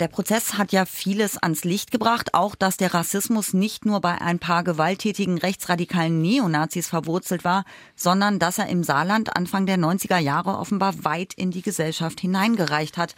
Der 0.01 0.07
Prozess 0.07 0.55
hat 0.55 0.71
ja 0.71 0.85
vieles 0.85 1.37
ans 1.37 1.63
Licht 1.63 1.91
gebracht, 1.91 2.33
auch 2.33 2.55
dass 2.55 2.75
der 2.75 2.91
Rassismus 2.91 3.53
nicht 3.53 3.85
nur 3.85 4.01
bei 4.01 4.19
ein 4.19 4.39
paar 4.39 4.63
gewalttätigen 4.63 5.37
rechtsradikalen 5.37 6.23
Neonazis 6.23 6.87
verwurzelt 6.87 7.43
war, 7.43 7.65
sondern 7.95 8.39
dass 8.39 8.57
er 8.57 8.65
im 8.65 8.83
Saarland 8.83 9.35
Anfang 9.35 9.67
der 9.67 9.77
90er 9.77 10.17
Jahre 10.17 10.57
offenbar 10.57 11.03
weit 11.03 11.35
in 11.35 11.51
die 11.51 11.61
Gesellschaft 11.61 12.19
hineingereicht 12.19 12.97
hat 12.97 13.13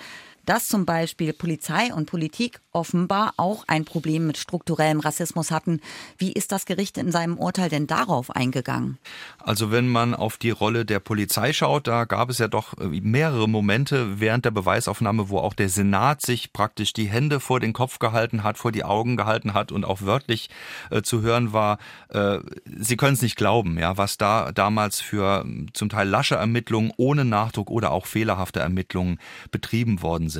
dass 0.45 0.67
zum 0.67 0.85
Beispiel 0.85 1.33
Polizei 1.33 1.93
und 1.93 2.05
Politik 2.05 2.59
offenbar 2.71 3.33
auch 3.37 3.63
ein 3.67 3.85
Problem 3.85 4.27
mit 4.27 4.37
strukturellem 4.37 4.99
Rassismus 4.99 5.51
hatten. 5.51 5.79
Wie 6.17 6.31
ist 6.31 6.51
das 6.51 6.65
Gericht 6.65 6.97
in 6.97 7.11
seinem 7.11 7.37
Urteil 7.37 7.69
denn 7.69 7.87
darauf 7.87 8.35
eingegangen? 8.35 8.97
Also 9.39 9.71
wenn 9.71 9.87
man 9.87 10.13
auf 10.13 10.37
die 10.37 10.49
Rolle 10.49 10.85
der 10.85 10.99
Polizei 10.99 11.53
schaut, 11.53 11.87
da 11.87 12.05
gab 12.05 12.29
es 12.29 12.39
ja 12.39 12.47
doch 12.47 12.77
äh, 12.77 12.87
mehrere 13.01 13.47
Momente 13.47 14.19
während 14.19 14.45
der 14.45 14.51
Beweisaufnahme, 14.51 15.29
wo 15.29 15.37
auch 15.37 15.53
der 15.53 15.69
Senat 15.69 16.21
sich 16.21 16.51
praktisch 16.51 16.93
die 16.93 17.05
Hände 17.05 17.39
vor 17.39 17.59
den 17.59 17.73
Kopf 17.73 17.99
gehalten 17.99 18.43
hat, 18.43 18.57
vor 18.57 18.71
die 18.71 18.83
Augen 18.83 19.17
gehalten 19.17 19.53
hat 19.53 19.71
und 19.71 19.85
auch 19.85 20.01
wörtlich 20.01 20.49
äh, 20.89 21.01
zu 21.01 21.21
hören 21.21 21.53
war, 21.53 21.77
äh, 22.09 22.39
sie 22.65 22.97
können 22.97 23.13
es 23.13 23.21
nicht 23.21 23.35
glauben, 23.35 23.77
ja, 23.77 23.97
was 23.97 24.17
da 24.17 24.51
damals 24.51 24.99
für 24.99 25.45
zum 25.73 25.89
Teil 25.89 26.07
lasche 26.07 26.35
Ermittlungen 26.35 26.91
ohne 26.97 27.23
Nachdruck 27.23 27.69
oder 27.69 27.91
auch 27.91 28.07
fehlerhafte 28.07 28.59
Ermittlungen 28.59 29.19
betrieben 29.51 30.01
worden 30.01 30.29
sind. 30.29 30.32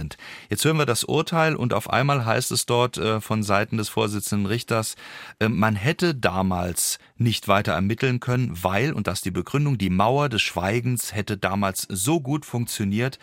Jetzt 0.49 0.65
hören 0.65 0.77
wir 0.77 0.86
das 0.86 1.03
Urteil 1.03 1.56
und 1.56 1.73
auf 1.73 1.89
einmal 1.89 2.25
heißt 2.25 2.51
es 2.51 2.65
dort 2.65 2.97
äh, 2.97 3.21
von 3.21 3.43
Seiten 3.43 3.77
des 3.77 3.89
Vorsitzenden 3.89 4.45
Richters, 4.45 4.95
äh, 5.39 5.49
man 5.49 5.75
hätte 5.75 6.15
damals 6.15 6.99
nicht 7.17 7.47
weiter 7.47 7.73
ermitteln 7.73 8.19
können, 8.19 8.58
weil, 8.62 8.93
und 8.93 9.08
das 9.08 9.19
ist 9.19 9.25
die 9.25 9.32
Begründung, 9.32 9.77
die 9.77 9.89
Mauer 9.89 10.29
des 10.29 10.41
Schweigens 10.41 11.13
hätte 11.13 11.38
damals 11.38 11.88
so 11.89 12.19
gut 12.19 12.45
funktioniert, 12.45 13.19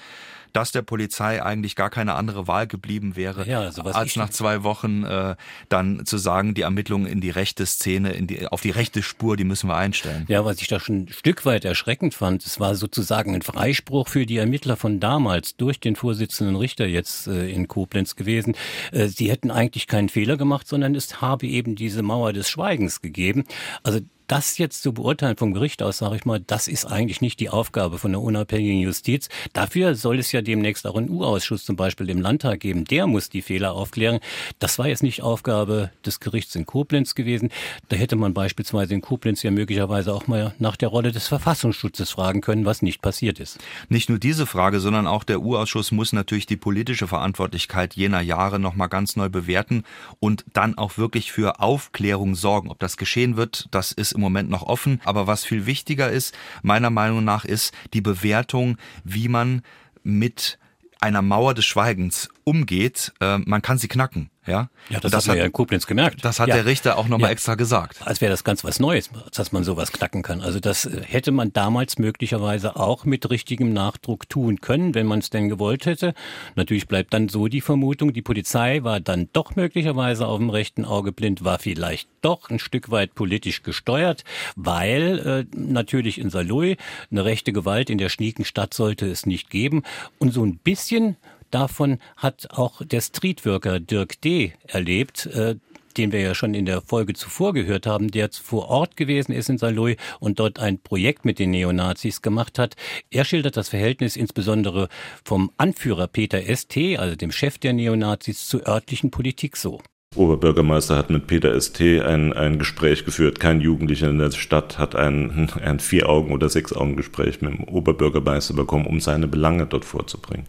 dass 0.52 0.72
der 0.72 0.82
Polizei 0.82 1.42
eigentlich 1.42 1.76
gar 1.76 1.90
keine 1.90 2.14
andere 2.14 2.46
Wahl 2.46 2.66
geblieben 2.66 3.16
wäre, 3.16 3.46
ja, 3.48 3.60
also 3.60 3.82
als 3.82 4.16
nach 4.16 4.30
zwei 4.30 4.62
Wochen 4.62 5.04
äh, 5.04 5.36
dann 5.68 6.04
zu 6.06 6.18
sagen, 6.18 6.54
die 6.54 6.62
Ermittlungen 6.62 7.06
in 7.06 7.20
die 7.20 7.30
rechte 7.30 7.66
Szene, 7.66 8.12
in 8.12 8.26
die, 8.26 8.46
auf 8.46 8.60
die 8.60 8.70
rechte 8.70 9.02
Spur, 9.02 9.36
die 9.36 9.44
müssen 9.44 9.68
wir 9.68 9.76
einstellen. 9.76 10.24
Ja, 10.28 10.44
was 10.44 10.60
ich 10.60 10.68
da 10.68 10.80
schon 10.80 11.04
ein 11.04 11.08
Stück 11.08 11.44
weit 11.44 11.64
erschreckend 11.64 12.14
fand, 12.14 12.44
es 12.44 12.60
war 12.60 12.74
sozusagen 12.74 13.34
ein 13.34 13.42
Freispruch 13.42 14.08
für 14.08 14.26
die 14.26 14.36
Ermittler 14.36 14.76
von 14.76 15.00
damals 15.00 15.56
durch 15.56 15.80
den 15.80 15.96
Vorsitzenden 15.96 16.56
Richter 16.56 16.86
jetzt 16.86 17.26
äh, 17.26 17.48
in 17.50 17.68
Koblenz 17.68 18.16
gewesen. 18.16 18.54
Äh, 18.92 19.08
sie 19.08 19.30
hätten 19.30 19.50
eigentlich 19.50 19.86
keinen 19.86 20.08
Fehler 20.08 20.36
gemacht, 20.36 20.66
sondern 20.66 20.94
es 20.94 21.20
habe 21.20 21.46
eben 21.46 21.76
diese 21.76 22.02
Mauer 22.02 22.32
des 22.32 22.48
Schweigens 22.48 23.00
gegeben. 23.00 23.44
Also 23.82 24.00
das 24.30 24.58
jetzt 24.58 24.82
zu 24.82 24.92
beurteilen 24.92 25.36
vom 25.36 25.52
Gericht 25.52 25.82
aus, 25.82 25.98
sage 25.98 26.14
ich 26.14 26.24
mal, 26.24 26.38
das 26.38 26.68
ist 26.68 26.84
eigentlich 26.84 27.20
nicht 27.20 27.40
die 27.40 27.50
Aufgabe 27.50 27.98
von 27.98 28.12
der 28.12 28.20
unabhängigen 28.20 28.78
Justiz. 28.78 29.28
Dafür 29.52 29.96
soll 29.96 30.20
es 30.20 30.30
ja 30.30 30.40
demnächst 30.40 30.86
auch 30.86 30.94
einen 30.94 31.10
U-Ausschuss 31.10 31.64
zum 31.64 31.74
Beispiel 31.74 32.08
im 32.08 32.20
Landtag 32.20 32.60
geben. 32.60 32.84
Der 32.84 33.08
muss 33.08 33.28
die 33.28 33.42
Fehler 33.42 33.72
aufklären. 33.72 34.20
Das 34.60 34.78
war 34.78 34.86
jetzt 34.86 35.02
nicht 35.02 35.22
Aufgabe 35.22 35.90
des 36.06 36.20
Gerichts 36.20 36.54
in 36.54 36.64
Koblenz 36.64 37.16
gewesen. 37.16 37.50
Da 37.88 37.96
hätte 37.96 38.14
man 38.14 38.32
beispielsweise 38.32 38.94
in 38.94 39.00
Koblenz 39.00 39.42
ja 39.42 39.50
möglicherweise 39.50 40.14
auch 40.14 40.28
mal 40.28 40.54
nach 40.60 40.76
der 40.76 40.90
Rolle 40.90 41.10
des 41.10 41.26
Verfassungsschutzes 41.26 42.10
fragen 42.10 42.40
können, 42.40 42.64
was 42.64 42.82
nicht 42.82 43.02
passiert 43.02 43.40
ist. 43.40 43.58
Nicht 43.88 44.10
nur 44.10 44.20
diese 44.20 44.46
Frage, 44.46 44.78
sondern 44.78 45.08
auch 45.08 45.24
der 45.24 45.40
U-Ausschuss 45.40 45.90
muss 45.90 46.12
natürlich 46.12 46.46
die 46.46 46.56
politische 46.56 47.08
Verantwortlichkeit 47.08 47.94
jener 47.94 48.20
Jahre 48.20 48.60
nochmal 48.60 48.88
ganz 48.88 49.16
neu 49.16 49.28
bewerten 49.28 49.82
und 50.20 50.44
dann 50.52 50.78
auch 50.78 50.98
wirklich 50.98 51.32
für 51.32 51.58
Aufklärung 51.58 52.36
sorgen. 52.36 52.70
Ob 52.70 52.78
das 52.78 52.96
geschehen 52.96 53.36
wird, 53.36 53.66
das 53.72 53.90
ist 53.90 54.12
im 54.12 54.19
Moment 54.20 54.50
noch 54.50 54.62
offen. 54.62 55.00
Aber 55.04 55.26
was 55.26 55.44
viel 55.44 55.66
wichtiger 55.66 56.10
ist, 56.10 56.36
meiner 56.62 56.90
Meinung 56.90 57.24
nach, 57.24 57.44
ist 57.44 57.72
die 57.94 58.00
Bewertung, 58.00 58.76
wie 59.04 59.28
man 59.28 59.62
mit 60.02 60.58
einer 61.00 61.22
Mauer 61.22 61.54
des 61.54 61.64
Schweigens 61.64 62.28
umgeht. 62.44 63.12
Äh, 63.20 63.38
man 63.38 63.62
kann 63.62 63.78
sie 63.78 63.88
knacken. 63.88 64.30
Ja, 64.46 64.70
ja 64.88 65.00
das, 65.00 65.12
das 65.12 65.24
hat 65.24 65.28
man 65.28 65.38
ja 65.38 65.44
in 65.44 65.52
Koblenz 65.52 65.86
gemerkt. 65.86 66.24
Das 66.24 66.40
hat 66.40 66.48
ja. 66.48 66.54
der 66.56 66.64
Richter 66.64 66.96
auch 66.96 67.08
nochmal 67.08 67.28
ja. 67.28 67.32
extra 67.32 67.56
gesagt. 67.56 68.00
Als 68.06 68.22
wäre 68.22 68.30
das 68.30 68.42
ganz 68.42 68.64
was 68.64 68.80
Neues, 68.80 69.10
dass 69.32 69.52
man 69.52 69.64
sowas 69.64 69.92
knacken 69.92 70.22
kann. 70.22 70.40
Also 70.40 70.60
das 70.60 70.86
äh, 70.86 71.02
hätte 71.04 71.30
man 71.30 71.52
damals 71.52 71.98
möglicherweise 71.98 72.76
auch 72.76 73.04
mit 73.04 73.28
richtigem 73.30 73.72
Nachdruck 73.72 74.28
tun 74.28 74.60
können, 74.60 74.94
wenn 74.94 75.06
man 75.06 75.18
es 75.18 75.28
denn 75.28 75.50
gewollt 75.50 75.84
hätte. 75.84 76.14
Natürlich 76.56 76.88
bleibt 76.88 77.12
dann 77.12 77.28
so 77.28 77.48
die 77.48 77.60
Vermutung, 77.60 78.14
die 78.14 78.22
Polizei 78.22 78.82
war 78.82 78.98
dann 78.98 79.28
doch 79.32 79.56
möglicherweise 79.56 80.26
auf 80.26 80.38
dem 80.38 80.50
rechten 80.50 80.86
Auge 80.86 81.12
blind, 81.12 81.44
war 81.44 81.58
vielleicht 81.58 82.08
doch 82.22 82.48
ein 82.48 82.58
Stück 82.58 82.90
weit 82.90 83.14
politisch 83.14 83.62
gesteuert, 83.62 84.24
weil 84.56 85.46
äh, 85.52 85.56
natürlich 85.56 86.18
in 86.18 86.30
Saloy 86.30 86.76
eine 87.10 87.24
rechte 87.24 87.52
Gewalt 87.52 87.90
in 87.90 87.98
der 87.98 88.08
schnieken 88.08 88.44
Stadt 88.46 88.72
sollte 88.72 89.06
es 89.06 89.26
nicht 89.26 89.50
geben. 89.50 89.82
Und 90.18 90.32
so 90.32 90.44
ein 90.44 90.56
bisschen 90.56 91.16
Davon 91.50 91.98
hat 92.16 92.48
auch 92.50 92.82
der 92.84 93.00
Streetworker 93.00 93.80
Dirk 93.80 94.20
D. 94.20 94.52
erlebt, 94.66 95.26
äh, 95.26 95.56
den 95.96 96.12
wir 96.12 96.20
ja 96.20 96.34
schon 96.34 96.54
in 96.54 96.66
der 96.66 96.82
Folge 96.82 97.14
zuvor 97.14 97.52
gehört 97.52 97.86
haben, 97.86 98.10
der 98.10 98.30
vor 98.32 98.68
Ort 98.68 98.96
gewesen 98.96 99.32
ist 99.32 99.50
in 99.50 99.58
Saarlouis 99.58 99.96
und 100.20 100.38
dort 100.38 100.60
ein 100.60 100.78
Projekt 100.78 101.24
mit 101.24 101.38
den 101.38 101.50
Neonazis 101.50 102.22
gemacht 102.22 102.58
hat. 102.58 102.76
Er 103.10 103.24
schildert 103.24 103.56
das 103.56 103.70
Verhältnis 103.70 104.16
insbesondere 104.16 104.88
vom 105.24 105.50
Anführer 105.56 106.06
Peter 106.06 106.40
St., 106.54 106.96
also 106.96 107.16
dem 107.16 107.32
Chef 107.32 107.58
der 107.58 107.72
Neonazis, 107.72 108.46
zur 108.46 108.66
örtlichen 108.66 109.10
Politik 109.10 109.56
so. 109.56 109.80
Oberbürgermeister 110.16 110.96
hat 110.96 111.10
mit 111.10 111.28
Peter 111.28 111.60
St. 111.60 111.80
ein, 111.80 112.32
ein 112.32 112.58
Gespräch 112.58 113.04
geführt. 113.04 113.38
Kein 113.38 113.60
Jugendlicher 113.60 114.10
in 114.10 114.18
der 114.18 114.32
Stadt 114.32 114.76
hat 114.76 114.96
ein, 114.96 115.50
ein 115.62 115.78
Vier-Augen- 115.78 116.32
oder 116.32 116.48
Sechs-Augen-Gespräch 116.48 117.42
mit 117.42 117.52
dem 117.52 117.64
Oberbürgermeister 117.64 118.54
bekommen, 118.54 118.86
um 118.86 119.00
seine 119.00 119.28
Belange 119.28 119.66
dort 119.66 119.84
vorzubringen. 119.84 120.46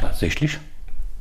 Tatsächlich? 0.00 0.58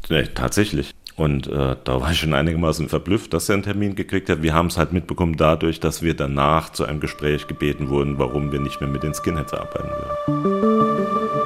Ja, 0.07 0.23
tatsächlich. 0.23 0.93
Und 1.15 1.47
äh, 1.47 1.75
da 1.83 2.01
war 2.01 2.11
ich 2.11 2.19
schon 2.19 2.33
einigermaßen 2.33 2.87
verblüfft, 2.87 3.33
dass 3.33 3.49
er 3.49 3.55
einen 3.55 3.63
Termin 3.63 3.95
gekriegt 3.95 4.29
hat. 4.29 4.41
Wir 4.41 4.53
haben 4.53 4.67
es 4.67 4.77
halt 4.77 4.93
mitbekommen 4.93 5.35
dadurch, 5.35 5.81
dass 5.81 6.01
wir 6.01 6.13
danach 6.13 6.69
zu 6.71 6.85
einem 6.85 7.01
Gespräch 7.01 7.47
gebeten 7.47 7.89
wurden, 7.89 8.17
warum 8.17 8.53
wir 8.53 8.59
nicht 8.61 8.79
mehr 8.79 8.89
mit 8.89 9.03
den 9.03 9.13
Skinheads 9.13 9.53
arbeiten 9.53 9.89
würden. 9.89 11.38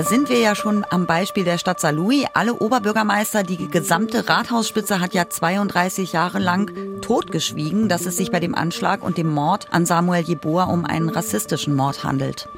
Da 0.00 0.06
sind 0.06 0.30
wir 0.30 0.38
ja 0.38 0.54
schon 0.54 0.86
am 0.88 1.04
Beispiel 1.04 1.44
der 1.44 1.58
Stadt 1.58 1.78
Saarlouis. 1.78 2.24
Alle 2.32 2.54
Oberbürgermeister, 2.54 3.42
die 3.42 3.68
gesamte 3.68 4.30
Rathausspitze 4.30 4.98
hat 4.98 5.12
ja 5.12 5.28
32 5.28 6.14
Jahre 6.14 6.38
lang 6.38 6.72
totgeschwiegen, 7.02 7.90
dass 7.90 8.06
es 8.06 8.16
sich 8.16 8.30
bei 8.30 8.40
dem 8.40 8.54
Anschlag 8.54 9.02
und 9.02 9.18
dem 9.18 9.28
Mord 9.28 9.70
an 9.72 9.84
Samuel 9.84 10.22
Jeboa 10.22 10.64
um 10.64 10.86
einen 10.86 11.10
rassistischen 11.10 11.74
Mord 11.74 12.02
handelt. 12.02 12.48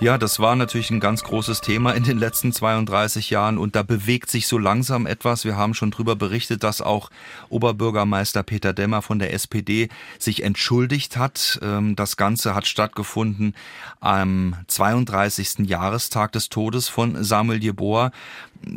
Ja, 0.00 0.16
das 0.16 0.40
war 0.40 0.56
natürlich 0.56 0.90
ein 0.90 1.00
ganz 1.00 1.22
großes 1.22 1.60
Thema 1.60 1.92
in 1.92 2.04
den 2.04 2.16
letzten 2.18 2.52
32 2.52 3.28
Jahren 3.28 3.58
und 3.58 3.76
da 3.76 3.82
bewegt 3.82 4.30
sich 4.30 4.46
so 4.46 4.56
langsam 4.56 5.04
etwas. 5.04 5.44
Wir 5.44 5.56
haben 5.56 5.74
schon 5.74 5.90
darüber 5.90 6.16
berichtet, 6.16 6.62
dass 6.62 6.80
auch 6.80 7.10
Oberbürgermeister 7.50 8.42
Peter 8.42 8.72
Demmer 8.72 9.02
von 9.02 9.18
der 9.18 9.34
SPD 9.34 9.90
sich 10.18 10.42
entschuldigt 10.42 11.18
hat. 11.18 11.58
Ähm, 11.62 11.94
das 11.94 12.16
Ganze 12.16 12.54
hat 12.54 12.66
stattgefunden 12.66 13.54
am 14.00 14.54
32. 14.68 15.66
Jahrestag 15.66 16.32
des 16.32 16.48
Todes 16.48 16.85
Todes 16.86 16.88
von 16.88 17.22
Samuel 17.24 17.62
Jeboa 17.62 18.10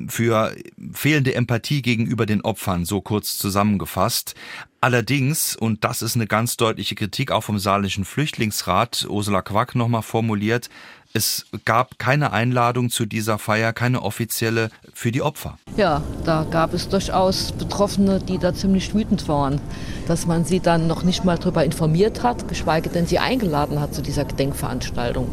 für 0.07 0.55
fehlende 0.91 1.33
Empathie 1.35 1.81
gegenüber 1.81 2.25
den 2.25 2.41
Opfern, 2.41 2.85
so 2.85 3.01
kurz 3.01 3.37
zusammengefasst. 3.37 4.35
Allerdings, 4.81 5.55
und 5.55 5.83
das 5.83 6.01
ist 6.01 6.15
eine 6.15 6.27
ganz 6.27 6.57
deutliche 6.57 6.95
Kritik 6.95 7.31
auch 7.31 7.43
vom 7.43 7.59
Saarländischen 7.59 8.05
Flüchtlingsrat, 8.05 9.07
Ursula 9.09 9.41
Quack 9.41 9.75
nochmal 9.75 10.03
formuliert, 10.03 10.69
Es 11.11 11.47
gab 11.65 11.97
keine 11.97 12.33
Einladung 12.33 12.91
zu 12.91 13.07
dieser 13.07 13.39
Feier, 13.39 13.73
keine 13.73 14.03
offizielle 14.03 14.69
für 14.93 15.11
die 15.11 15.23
Opfer. 15.23 15.57
Ja, 15.75 16.03
da 16.23 16.45
gab 16.51 16.75
es 16.75 16.87
durchaus 16.87 17.51
Betroffene, 17.51 18.19
die 18.19 18.37
da 18.37 18.53
ziemlich 18.53 18.93
wütend 18.93 19.27
waren, 19.27 19.59
dass 20.09 20.25
man 20.25 20.43
sie 20.43 20.59
dann 20.59 20.87
noch 20.87 21.03
nicht 21.03 21.23
mal 21.23 21.37
darüber 21.37 21.63
informiert 21.63 22.23
hat, 22.23 22.47
geschweige 22.47 22.89
denn 22.89 23.05
sie 23.05 23.19
eingeladen 23.19 23.79
hat 23.79 23.93
zu 23.93 24.01
dieser 24.01 24.25
Gedenkveranstaltung. 24.25 25.27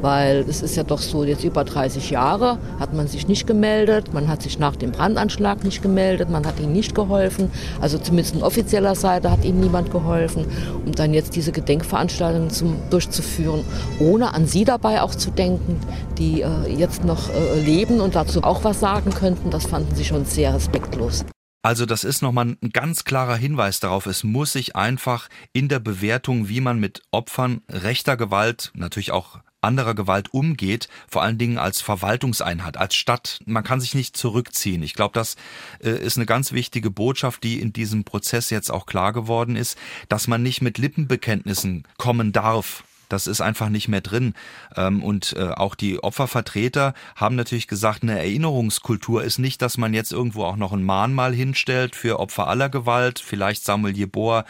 Weil 0.00 0.46
es 0.48 0.62
ist 0.62 0.76
ja 0.76 0.82
doch 0.82 1.00
so, 1.00 1.24
jetzt 1.24 1.44
über 1.44 1.62
30 1.62 2.10
Jahre 2.10 2.58
hat 2.80 2.94
man 2.94 3.06
sich 3.06 3.28
nicht 3.28 3.46
gemeldet, 3.46 4.14
man 4.14 4.28
hat 4.28 4.40
sich 4.40 4.58
nach 4.58 4.76
dem 4.76 4.92
Brandanschlag 4.92 5.62
nicht 5.62 5.82
gemeldet, 5.82 6.30
man 6.30 6.46
hat 6.46 6.58
ihnen 6.58 6.72
nicht 6.72 6.94
geholfen. 6.94 7.50
Also 7.82 7.98
zumindest 7.98 8.34
von 8.34 8.42
offizieller 8.42 8.94
Seite 8.94 9.30
hat 9.30 9.44
ihnen 9.44 9.60
niemand 9.60 9.90
geholfen. 9.90 10.46
Und 10.86 10.98
dann 10.98 11.12
jetzt 11.12 11.36
diese 11.36 11.52
Gedenkveranstaltung 11.52 12.48
zum, 12.48 12.76
durchzuführen, 12.88 13.62
ohne 14.00 14.32
an 14.32 14.46
sie 14.46 14.64
dabei 14.64 15.02
auch 15.02 15.14
zu 15.14 15.30
denken, 15.30 15.78
die 16.16 16.40
äh, 16.40 16.48
jetzt 16.74 17.04
noch 17.04 17.28
äh, 17.28 17.60
leben 17.60 18.00
und 18.00 18.14
dazu 18.14 18.42
auch 18.42 18.64
was 18.64 18.80
sagen 18.80 19.10
könnten, 19.10 19.50
das 19.50 19.66
fanden 19.66 19.94
sie 19.94 20.04
schon 20.04 20.24
sehr 20.24 20.54
respektlos. 20.54 21.26
Also 21.64 21.86
das 21.86 22.04
ist 22.04 22.20
nochmal 22.20 22.58
ein 22.60 22.70
ganz 22.74 23.04
klarer 23.04 23.36
Hinweis 23.36 23.80
darauf, 23.80 24.04
es 24.04 24.22
muss 24.22 24.52
sich 24.52 24.76
einfach 24.76 25.30
in 25.54 25.70
der 25.70 25.78
Bewertung, 25.78 26.50
wie 26.50 26.60
man 26.60 26.78
mit 26.78 27.00
Opfern 27.10 27.62
rechter 27.70 28.18
Gewalt, 28.18 28.70
natürlich 28.74 29.12
auch 29.12 29.38
anderer 29.62 29.94
Gewalt 29.94 30.34
umgeht, 30.34 30.90
vor 31.08 31.22
allen 31.22 31.38
Dingen 31.38 31.56
als 31.56 31.80
Verwaltungseinheit, 31.80 32.76
als 32.76 32.96
Stadt. 32.96 33.38
Man 33.46 33.64
kann 33.64 33.80
sich 33.80 33.94
nicht 33.94 34.14
zurückziehen. 34.14 34.82
Ich 34.82 34.92
glaube, 34.92 35.14
das 35.14 35.36
äh, 35.82 35.88
ist 35.88 36.18
eine 36.18 36.26
ganz 36.26 36.52
wichtige 36.52 36.90
Botschaft, 36.90 37.42
die 37.42 37.58
in 37.62 37.72
diesem 37.72 38.04
Prozess 38.04 38.50
jetzt 38.50 38.70
auch 38.70 38.84
klar 38.84 39.14
geworden 39.14 39.56
ist, 39.56 39.78
dass 40.10 40.28
man 40.28 40.42
nicht 40.42 40.60
mit 40.60 40.76
Lippenbekenntnissen 40.76 41.88
kommen 41.96 42.32
darf 42.32 42.84
das 43.08 43.26
ist 43.26 43.40
einfach 43.40 43.68
nicht 43.68 43.88
mehr 43.88 44.00
drin. 44.00 44.34
Ähm, 44.76 45.02
und 45.02 45.34
äh, 45.36 45.50
auch 45.50 45.74
die 45.74 46.02
Opfervertreter 46.02 46.94
haben 47.16 47.36
natürlich 47.36 47.68
gesagt, 47.68 48.02
eine 48.02 48.18
Erinnerungskultur 48.18 49.22
ist 49.24 49.38
nicht, 49.38 49.62
dass 49.62 49.78
man 49.78 49.94
jetzt 49.94 50.12
irgendwo 50.12 50.44
auch 50.44 50.56
noch 50.56 50.72
ein 50.72 50.82
Mahnmal 50.82 51.34
hinstellt 51.34 51.96
für 51.96 52.20
Opfer 52.20 52.48
aller 52.48 52.68
Gewalt, 52.68 53.18
vielleicht 53.18 53.64
Samuel 53.64 53.96
Jeboa 53.96 54.44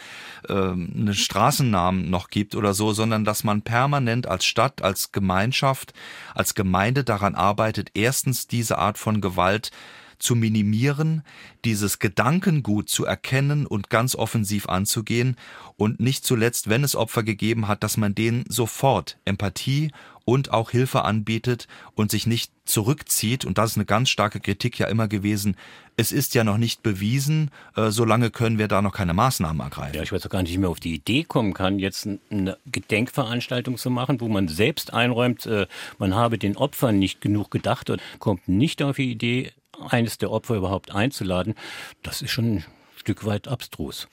äh, 0.49 0.53
einen 0.53 1.15
Straßennamen 1.15 2.11
noch 2.11 2.29
gibt 2.29 2.55
oder 2.55 2.75
so, 2.75 2.93
sondern 2.93 3.25
dass 3.25 3.45
man 3.45 3.63
permanent 3.63 4.27
als 4.27 4.45
Stadt, 4.45 4.83
als 4.83 5.13
Gemeinschaft, 5.13 5.93
als 6.35 6.55
Gemeinde 6.55 7.05
daran 7.05 7.35
arbeitet, 7.35 7.91
erstens 7.95 8.47
diese 8.47 8.79
Art 8.79 8.99
von 8.99 9.21
Gewalt 9.21 9.71
zu 10.19 10.35
minimieren, 10.35 11.23
dieses 11.65 11.99
Gedankengut 11.99 12.89
zu 12.89 13.05
erkennen 13.05 13.67
und 13.67 13.91
ganz 13.91 14.15
offensiv 14.15 14.69
anzugehen 14.69 15.37
und 15.77 16.01
nicht 16.01 16.25
zuletzt, 16.25 16.69
wenn 16.69 16.85
es 16.85 16.97
Opfer 16.97 17.23
gegeben 17.23 17.69
hat, 17.69 17.83
dass 17.83 17.97
man 17.97 18.15
denen 18.15 18.45
sofort 18.49 19.19
Empathie 19.25 19.91
und 20.25 20.53
auch 20.53 20.71
Hilfe 20.71 21.05
anbietet 21.05 21.69
und 21.95 22.11
sich 22.11 22.27
nicht 22.27 22.53
zurückzieht. 22.65 23.45
Und 23.45 23.59
das 23.59 23.73
ist 23.73 23.77
eine 23.77 23.85
ganz 23.85 24.09
starke 24.09 24.41
Kritik 24.41 24.79
ja 24.79 24.87
immer 24.87 25.07
gewesen. 25.07 25.57
Es 25.97 26.13
ist 26.13 26.35
ja 26.35 26.45
noch 26.45 26.57
nicht 26.57 26.83
bewiesen, 26.83 27.51
äh, 27.77 27.91
solange 27.91 28.31
können 28.31 28.59
wir 28.59 28.69
da 28.69 28.83
noch 28.83 28.93
keine 28.93 29.15
Maßnahmen 29.15 29.61
ergreifen. 29.61 29.97
Ja, 29.97 30.03
ich 30.03 30.13
weiß 30.13 30.27
auch 30.27 30.31
gar 30.31 30.43
nicht, 30.43 30.53
wie 30.53 30.59
man 30.59 30.71
auf 30.71 30.81
die 30.81 30.95
Idee 30.95 31.25
kommen 31.25 31.53
kann, 31.53 31.79
jetzt 31.79 32.09
eine 32.31 32.57
Gedenkveranstaltung 32.67 33.77
zu 33.77 33.91
machen, 33.91 34.21
wo 34.21 34.29
man 34.29 34.49
selbst 34.49 34.93
einräumt, 34.93 35.47
äh, 35.47 35.67
man 35.99 36.15
habe 36.15 36.39
den 36.39 36.57
Opfern 36.57 36.99
nicht 36.99 37.21
genug 37.21 37.51
gedacht 37.51 37.91
und 37.91 38.01
kommt 38.19 38.49
nicht 38.49 38.83
auf 38.83 38.97
die 38.97 39.11
Idee, 39.11 39.53
eines 39.89 40.19
der 40.19 40.31
Opfer 40.31 40.57
überhaupt 40.57 40.95
einzuladen, 40.95 41.55
das 42.03 42.23
ist 42.23 42.31
schon 42.31 42.57
ein 42.57 42.65
Stück 42.97 43.25
weit 43.25 43.49
abstrus. 43.49 44.09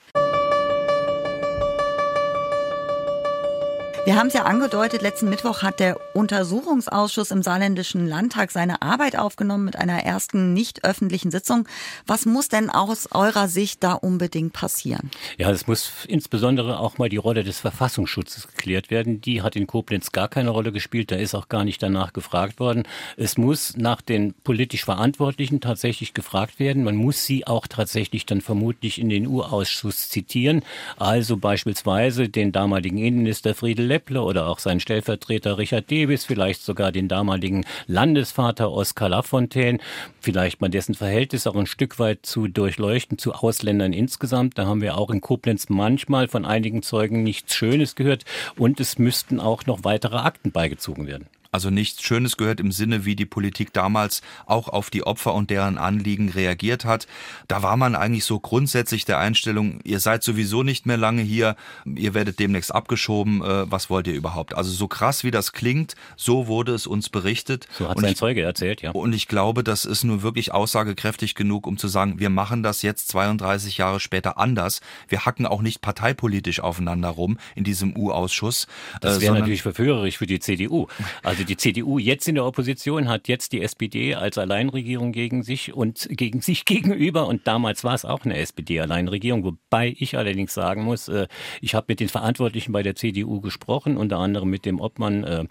Wir 4.04 4.16
haben 4.16 4.26
es 4.26 4.34
ja 4.34 4.42
angedeutet, 4.42 5.00
letzten 5.00 5.30
Mittwoch 5.30 5.62
hat 5.62 5.78
der 5.78 5.96
Untersuchungsausschuss 6.16 7.30
im 7.30 7.40
Saarländischen 7.40 8.08
Landtag 8.08 8.50
seine 8.50 8.82
Arbeit 8.82 9.16
aufgenommen 9.16 9.64
mit 9.64 9.76
einer 9.76 10.02
ersten 10.02 10.52
nicht 10.52 10.84
öffentlichen 10.84 11.30
Sitzung. 11.30 11.68
Was 12.04 12.26
muss 12.26 12.48
denn 12.48 12.68
aus 12.68 13.12
eurer 13.12 13.46
Sicht 13.46 13.84
da 13.84 13.92
unbedingt 13.92 14.54
passieren? 14.54 15.12
Ja, 15.38 15.52
es 15.52 15.68
muss 15.68 15.92
insbesondere 16.08 16.80
auch 16.80 16.98
mal 16.98 17.08
die 17.08 17.16
Rolle 17.16 17.44
des 17.44 17.60
Verfassungsschutzes 17.60 18.48
geklärt 18.48 18.90
werden. 18.90 19.20
Die 19.20 19.40
hat 19.40 19.54
in 19.54 19.68
Koblenz 19.68 20.10
gar 20.10 20.26
keine 20.26 20.50
Rolle 20.50 20.72
gespielt. 20.72 21.12
Da 21.12 21.16
ist 21.16 21.36
auch 21.36 21.48
gar 21.48 21.64
nicht 21.64 21.80
danach 21.80 22.12
gefragt 22.12 22.58
worden. 22.58 22.82
Es 23.16 23.38
muss 23.38 23.76
nach 23.76 24.00
den 24.00 24.34
politisch 24.42 24.84
Verantwortlichen 24.84 25.60
tatsächlich 25.60 26.12
gefragt 26.12 26.58
werden. 26.58 26.82
Man 26.82 26.96
muss 26.96 27.24
sie 27.24 27.46
auch 27.46 27.68
tatsächlich 27.68 28.26
dann 28.26 28.40
vermutlich 28.40 29.00
in 29.00 29.10
den 29.10 29.28
U-Ausschuss 29.28 30.08
zitieren. 30.08 30.64
Also 30.96 31.36
beispielsweise 31.36 32.28
den 32.28 32.50
damaligen 32.50 32.98
Innenminister 32.98 33.54
Friedel 33.54 33.91
Lepple 33.92 34.22
oder 34.22 34.46
auch 34.46 34.58
seinen 34.58 34.80
Stellvertreter 34.80 35.58
Richard 35.58 35.90
Debis, 35.90 36.24
vielleicht 36.24 36.62
sogar 36.62 36.92
den 36.92 37.08
damaligen 37.08 37.66
Landesvater 37.86 38.72
Oskar 38.72 39.10
Lafontaine, 39.10 39.80
vielleicht 40.18 40.62
mal 40.62 40.70
dessen 40.70 40.94
Verhältnis 40.94 41.46
auch 41.46 41.56
ein 41.56 41.66
Stück 41.66 41.98
weit 41.98 42.24
zu 42.24 42.48
durchleuchten 42.48 43.18
zu 43.18 43.34
Ausländern 43.34 43.92
insgesamt. 43.92 44.56
Da 44.56 44.64
haben 44.64 44.80
wir 44.80 44.96
auch 44.96 45.10
in 45.10 45.20
Koblenz 45.20 45.68
manchmal 45.68 46.26
von 46.26 46.46
einigen 46.46 46.82
Zeugen 46.82 47.22
nichts 47.22 47.54
Schönes 47.54 47.94
gehört 47.94 48.24
und 48.56 48.80
es 48.80 48.98
müssten 48.98 49.40
auch 49.40 49.66
noch 49.66 49.84
weitere 49.84 50.16
Akten 50.16 50.52
beigezogen 50.52 51.06
werden. 51.06 51.26
Also 51.52 51.68
nichts 51.68 52.02
Schönes 52.02 52.38
gehört 52.38 52.60
im 52.60 52.72
Sinne, 52.72 53.04
wie 53.04 53.14
die 53.14 53.26
Politik 53.26 53.74
damals 53.74 54.22
auch 54.46 54.68
auf 54.68 54.88
die 54.88 55.04
Opfer 55.04 55.34
und 55.34 55.50
deren 55.50 55.76
Anliegen 55.76 56.30
reagiert 56.30 56.86
hat. 56.86 57.06
Da 57.46 57.62
war 57.62 57.76
man 57.76 57.94
eigentlich 57.94 58.24
so 58.24 58.40
grundsätzlich 58.40 59.04
der 59.04 59.18
Einstellung, 59.18 59.80
ihr 59.84 60.00
seid 60.00 60.22
sowieso 60.22 60.62
nicht 60.62 60.86
mehr 60.86 60.96
lange 60.96 61.20
hier, 61.20 61.56
ihr 61.84 62.14
werdet 62.14 62.38
demnächst 62.38 62.74
abgeschoben, 62.74 63.42
äh, 63.42 63.70
was 63.70 63.90
wollt 63.90 64.06
ihr 64.06 64.14
überhaupt? 64.14 64.54
Also 64.54 64.70
so 64.70 64.88
krass 64.88 65.24
wie 65.24 65.30
das 65.30 65.52
klingt, 65.52 65.94
so 66.16 66.46
wurde 66.46 66.72
es 66.72 66.86
uns 66.86 67.10
berichtet. 67.10 67.68
So 67.78 67.86
hat 67.86 68.00
sein 68.00 68.16
Zeuge 68.16 68.42
erzählt, 68.42 68.80
ja. 68.80 68.92
Und 68.92 69.12
ich 69.12 69.28
glaube, 69.28 69.62
das 69.62 69.84
ist 69.84 70.04
nur 70.04 70.22
wirklich 70.22 70.52
aussagekräftig 70.52 71.34
genug, 71.34 71.66
um 71.66 71.76
zu 71.76 71.86
sagen, 71.88 72.18
wir 72.18 72.30
machen 72.30 72.62
das 72.62 72.80
jetzt 72.80 73.08
32 73.08 73.76
Jahre 73.76 74.00
später 74.00 74.38
anders. 74.38 74.80
Wir 75.06 75.26
hacken 75.26 75.44
auch 75.44 75.60
nicht 75.60 75.82
parteipolitisch 75.82 76.60
aufeinander 76.60 77.10
rum 77.10 77.36
in 77.54 77.64
diesem 77.64 77.94
U-Ausschuss. 77.94 78.66
Das 79.02 79.20
wäre 79.20 79.36
äh, 79.36 79.40
natürlich 79.40 79.62
verführerisch 79.62 80.16
für 80.16 80.26
die 80.26 80.40
CDU. 80.40 80.86
Also 81.22 81.41
also 81.42 81.48
die 81.48 81.56
CDU 81.56 81.98
jetzt 81.98 82.28
in 82.28 82.36
der 82.36 82.44
Opposition 82.44 83.08
hat 83.08 83.26
jetzt 83.26 83.50
die 83.50 83.62
SPD 83.62 84.14
als 84.14 84.38
Alleinregierung 84.38 85.10
gegen 85.10 85.42
sich 85.42 85.74
und 85.74 86.06
gegen 86.12 86.40
sich 86.40 86.64
gegenüber. 86.66 87.26
Und 87.26 87.48
damals 87.48 87.82
war 87.82 87.94
es 87.94 88.04
auch 88.04 88.24
eine 88.24 88.36
SPD-Alleinregierung, 88.36 89.42
wobei 89.42 89.92
ich 89.98 90.16
allerdings 90.16 90.54
sagen 90.54 90.84
muss, 90.84 91.08
äh, 91.08 91.26
ich 91.60 91.74
habe 91.74 91.86
mit 91.88 91.98
den 91.98 92.08
Verantwortlichen 92.08 92.70
bei 92.70 92.84
der 92.84 92.94
CDU 92.94 93.40
gesprochen, 93.40 93.96
unter 93.96 94.18
anderem 94.18 94.50
mit 94.50 94.64
dem 94.64 94.80
Obmann 94.80 95.24
äh, 95.24 95.44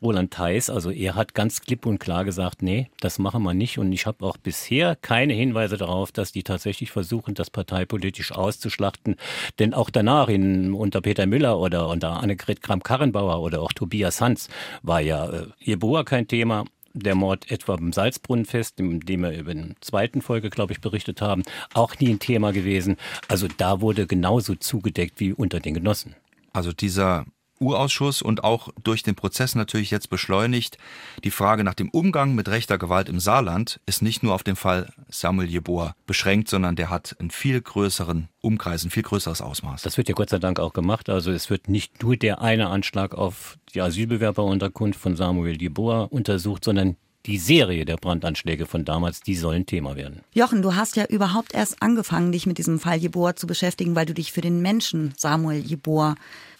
Roland 0.00 0.32
Theis, 0.32 0.70
also 0.70 0.92
er 0.92 1.16
hat 1.16 1.34
ganz 1.34 1.60
klipp 1.60 1.86
und 1.86 1.98
klar 1.98 2.24
gesagt, 2.24 2.62
nee, 2.62 2.88
das 3.00 3.18
machen 3.18 3.42
wir 3.42 3.52
nicht. 3.52 3.78
Und 3.78 3.90
ich 3.90 4.06
habe 4.06 4.24
auch 4.24 4.36
bisher 4.36 4.94
keine 4.94 5.32
Hinweise 5.32 5.76
darauf, 5.76 6.12
dass 6.12 6.30
die 6.30 6.44
tatsächlich 6.44 6.92
versuchen, 6.92 7.34
das 7.34 7.50
parteipolitisch 7.50 8.30
auszuschlachten, 8.30 9.16
denn 9.58 9.74
auch 9.74 9.90
danach 9.90 10.28
in, 10.28 10.72
unter 10.72 11.00
Peter 11.00 11.26
Müller 11.26 11.58
oder 11.58 11.88
unter 11.88 12.22
Annegret 12.22 12.62
Kramp-Karrenbauer 12.62 13.40
oder 13.40 13.60
auch 13.60 13.72
Tobias 13.72 14.20
Hans 14.20 14.48
war 14.82 15.00
ja 15.00 15.31
äh, 15.32 15.46
Jeboa 15.58 16.04
kein 16.04 16.28
Thema. 16.28 16.64
Der 16.94 17.14
Mord 17.14 17.50
etwa 17.50 17.76
beim 17.76 17.92
Salzbrunnenfest, 17.92 18.78
in 18.78 19.00
dem 19.00 19.22
wir 19.22 19.32
über 19.32 19.54
den 19.54 19.76
zweiten 19.80 20.20
Folge, 20.20 20.50
glaube 20.50 20.74
ich, 20.74 20.82
berichtet 20.82 21.22
haben, 21.22 21.42
auch 21.72 21.98
nie 21.98 22.10
ein 22.10 22.18
Thema 22.18 22.52
gewesen. 22.52 22.98
Also 23.28 23.48
da 23.48 23.80
wurde 23.80 24.06
genauso 24.06 24.56
zugedeckt 24.56 25.18
wie 25.18 25.32
unter 25.32 25.58
den 25.58 25.72
Genossen. 25.72 26.16
Also 26.52 26.72
dieser 26.72 27.24
U-Ausschuss 27.62 28.20
und 28.20 28.44
auch 28.44 28.68
durch 28.82 29.02
den 29.02 29.14
Prozess 29.14 29.54
natürlich 29.54 29.90
jetzt 29.90 30.10
beschleunigt. 30.10 30.78
Die 31.24 31.30
Frage 31.30 31.64
nach 31.64 31.74
dem 31.74 31.88
Umgang 31.88 32.34
mit 32.34 32.48
rechter 32.48 32.76
Gewalt 32.76 33.08
im 33.08 33.20
Saarland 33.20 33.80
ist 33.86 34.02
nicht 34.02 34.22
nur 34.22 34.34
auf 34.34 34.42
den 34.42 34.56
Fall 34.56 34.92
Samuel 35.08 35.48
Jeboa 35.48 35.94
beschränkt, 36.06 36.48
sondern 36.48 36.76
der 36.76 36.90
hat 36.90 37.16
einen 37.18 37.30
viel 37.30 37.60
größeren 37.60 38.28
Umkreis, 38.40 38.84
ein 38.84 38.90
viel 38.90 39.04
größeres 39.04 39.40
Ausmaß. 39.40 39.82
Das 39.82 39.96
wird 39.96 40.08
ja 40.08 40.14
Gott 40.14 40.30
sei 40.30 40.38
Dank 40.38 40.58
auch 40.60 40.72
gemacht. 40.72 41.08
Also 41.08 41.30
es 41.30 41.48
wird 41.48 41.68
nicht 41.68 42.02
nur 42.02 42.16
der 42.16 42.42
eine 42.42 42.68
Anschlag 42.68 43.14
auf 43.14 43.56
die 43.74 43.80
Asylbewerberunterkunft 43.80 44.98
von 44.98 45.16
Samuel 45.16 45.60
Jeboa 45.60 46.02
untersucht, 46.04 46.64
sondern 46.64 46.96
die 47.26 47.38
Serie 47.38 47.84
der 47.84 47.96
Brandanschläge 47.96 48.66
von 48.66 48.84
damals, 48.84 49.20
die 49.20 49.36
sollen 49.36 49.66
Thema 49.66 49.96
werden. 49.96 50.20
Jochen, 50.32 50.62
du 50.62 50.74
hast 50.74 50.96
ja 50.96 51.04
überhaupt 51.04 51.54
erst 51.54 51.80
angefangen, 51.80 52.32
dich 52.32 52.46
mit 52.46 52.58
diesem 52.58 52.80
Fall 52.80 52.98
Jeboa 52.98 53.36
zu 53.36 53.46
beschäftigen, 53.46 53.94
weil 53.94 54.06
du 54.06 54.14
dich 54.14 54.32
für 54.32 54.40
den 54.40 54.60
Menschen 54.60 55.14
Samuel 55.16 55.60
Jeboa 55.60 56.16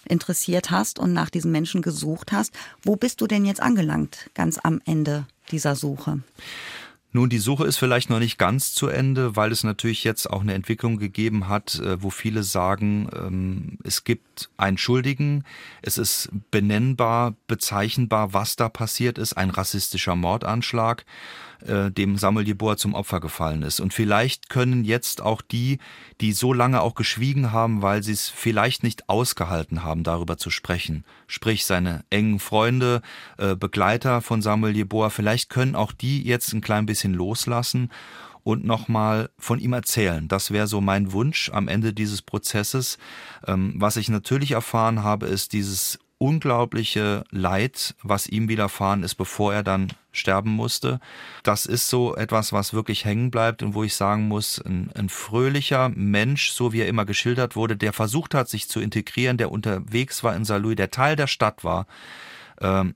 interessiert 0.07 0.71
hast 0.71 0.99
und 0.99 1.13
nach 1.13 1.29
diesen 1.29 1.51
Menschen 1.51 1.81
gesucht 1.81 2.31
hast. 2.31 2.53
Wo 2.83 2.95
bist 2.95 3.21
du 3.21 3.27
denn 3.27 3.45
jetzt 3.45 3.61
angelangt, 3.61 4.29
ganz 4.33 4.59
am 4.61 4.81
Ende 4.85 5.25
dieser 5.51 5.75
Suche? 5.75 6.21
Nun, 7.15 7.29
die 7.29 7.37
Suche 7.37 7.65
ist 7.65 7.77
vielleicht 7.77 8.09
noch 8.09 8.17
nicht 8.17 8.39
ganz 8.39 8.73
zu 8.73 8.87
Ende, 8.87 9.35
weil 9.35 9.51
es 9.51 9.63
natürlich 9.63 10.03
jetzt 10.03 10.27
auch 10.27 10.41
eine 10.41 10.55
Entwicklung 10.55 10.97
gegeben 10.97 11.47
hat, 11.47 11.79
äh, 11.79 12.01
wo 12.01 12.09
viele 12.09 12.41
sagen, 12.41 13.07
ähm, 13.15 13.77
es 13.83 14.03
gibt 14.03 14.49
einen 14.57 14.79
Schuldigen, 14.79 15.43
es 15.83 15.99
ist 15.99 16.29
benennbar, 16.49 17.35
bezeichnbar, 17.45 18.33
was 18.33 18.55
da 18.55 18.67
passiert 18.67 19.19
ist, 19.19 19.33
ein 19.33 19.51
rassistischer 19.51 20.15
Mordanschlag 20.15 21.05
äh, 21.67 21.91
dem 21.91 22.17
Samuel 22.17 22.47
Jeboa 22.47 22.77
zum 22.77 22.93
Opfer 22.93 23.19
gefallen 23.19 23.63
ist. 23.63 23.79
Und 23.79 23.93
vielleicht 23.93 24.49
können 24.49 24.83
jetzt 24.83 25.21
auch 25.21 25.41
die, 25.41 25.79
die 26.21 26.33
so 26.33 26.53
lange 26.53 26.81
auch 26.81 26.95
geschwiegen 26.95 27.51
haben, 27.51 27.81
weil 27.81 28.03
sie 28.03 28.11
es 28.11 28.29
vielleicht 28.29 28.83
nicht 28.83 29.09
ausgehalten 29.09 29.83
haben, 29.83 30.03
darüber 30.03 30.37
zu 30.37 30.49
sprechen, 30.49 31.03
sprich 31.27 31.65
seine 31.65 32.03
engen 32.09 32.39
Freunde, 32.39 33.01
äh, 33.37 33.55
Begleiter 33.55 34.21
von 34.21 34.41
Samuel 34.41 34.75
Jeboa, 34.75 35.09
vielleicht 35.09 35.49
können 35.49 35.75
auch 35.75 35.91
die 35.91 36.23
jetzt 36.23 36.53
ein 36.53 36.61
klein 36.61 36.85
bisschen 36.85 37.02
loslassen 37.11 37.89
und 38.43 38.65
nochmal 38.65 39.29
von 39.37 39.59
ihm 39.59 39.73
erzählen. 39.73 40.27
Das 40.27 40.51
wäre 40.51 40.67
so 40.67 40.81
mein 40.81 41.11
Wunsch 41.11 41.49
am 41.53 41.67
Ende 41.67 41.93
dieses 41.93 42.21
Prozesses. 42.21 42.97
Ähm, 43.47 43.73
was 43.77 43.97
ich 43.97 44.09
natürlich 44.09 44.51
erfahren 44.51 45.03
habe, 45.03 45.25
ist 45.25 45.53
dieses 45.53 45.99
unglaubliche 46.23 47.25
Leid, 47.31 47.95
was 48.01 48.27
ihm 48.27 48.47
widerfahren 48.47 49.03
ist, 49.03 49.15
bevor 49.15 49.53
er 49.53 49.63
dann 49.63 49.89
sterben 50.13 50.51
musste. 50.51 51.01
Das 51.43 51.65
ist 51.65 51.89
so 51.89 52.15
etwas, 52.15 52.53
was 52.53 52.73
wirklich 52.73 53.03
hängen 53.03 53.29
bleibt 53.29 53.61
und 53.61 53.73
wo 53.73 53.83
ich 53.83 53.95
sagen 53.95 54.29
muss, 54.29 54.57
ein, 54.59 54.89
ein, 54.95 55.09
fröhlicher 55.09 55.89
Mensch, 55.89 56.51
so 56.51 56.71
wie 56.71 56.79
er 56.79 56.87
immer 56.87 57.03
geschildert 57.03 57.57
wurde, 57.57 57.75
der 57.75 57.91
versucht 57.91 58.35
hat, 58.35 58.47
sich 58.47 58.69
zu 58.69 58.79
integrieren, 58.79 59.37
der 59.37 59.51
unterwegs 59.51 60.23
war 60.23 60.33
in 60.33 60.45
Saarlouis, 60.45 60.77
der 60.77 60.91
Teil 60.91 61.17
der 61.17 61.27
Stadt 61.27 61.65
war, 61.65 61.87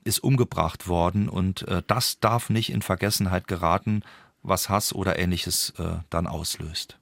ist 0.04 0.18
umgebracht 0.20 0.88
worden 0.88 1.28
und 1.28 1.66
äh, 1.68 1.82
das 1.86 2.20
darf 2.20 2.50
nicht 2.50 2.70
in 2.70 2.82
Vergessenheit 2.82 3.48
geraten, 3.48 4.02
was 4.42 4.68
Hass 4.68 4.94
oder 4.94 5.18
ähnliches 5.18 5.74
äh, 5.78 5.98
dann 6.10 6.26
auslöst. 6.26 6.98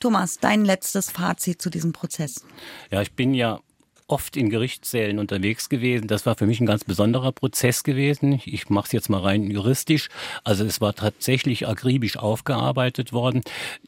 Thomas, 0.00 0.38
dein 0.38 0.64
letztes 0.64 1.10
Fazit 1.10 1.62
zu 1.62 1.70
diesem 1.70 1.92
Prozess. 1.92 2.44
Ja, 2.90 3.00
ich 3.00 3.12
bin 3.14 3.32
ja 3.32 3.60
oft 4.06 4.36
in 4.36 4.50
Gerichtssälen 4.50 5.18
unterwegs 5.18 5.70
gewesen. 5.70 6.08
Das 6.08 6.26
war 6.26 6.34
für 6.36 6.46
mich 6.46 6.60
ein 6.60 6.66
ganz 6.66 6.84
besonderer 6.84 7.32
Prozess 7.32 7.84
gewesen. 7.84 8.40
Ich 8.44 8.68
mache 8.68 8.86
es 8.86 8.92
jetzt 8.92 9.08
mal 9.08 9.20
rein 9.20 9.50
juristisch. 9.50 10.10
Also 10.44 10.64
es 10.64 10.82
war 10.82 10.94
tatsächlich 10.94 11.66
akribisch 11.66 12.18
aufgearbeitet 12.18 13.14
worden. 13.14 13.40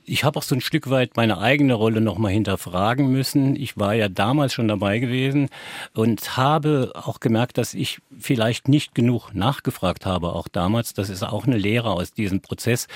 Ich 0.07 0.25
habe 0.25 0.39
auch 0.39 0.43
so 0.43 0.55
ein 0.55 0.63
Stück 0.63 0.89
weit 0.89 1.17
meine 1.17 1.39
eigene 1.39 1.75
Rolle 1.75 2.01
nochmal 2.01 2.33
hinterfragen 2.33 3.13
müssen. 3.13 3.57
Ich 3.57 3.77
war 3.77 3.93
ja 3.95 4.09
damals 4.09 4.55
schon 4.55 4.69
dabei 4.69 5.01
gewesen 5.01 5.51
und 5.93 6.39
habe 6.39 6.93
auch 6.95 7.21
gemerkt, 7.21 7.59
dass 7.59 7.75
ich 7.75 7.99
vielleicht 8.19 8.69
nicht 8.69 8.95
genug 8.95 9.35
nachgefragt 9.35 10.07
habe, 10.07 10.33
auch 10.33 10.49
damals. 10.49 10.95
Das 10.95 11.11
ist 11.11 11.25
auch 11.25 11.47
eine 11.47 11.59
Lehre 11.59 11.91
aus 11.91 12.13
diesem 12.13 12.41
Prozess. 12.41 12.89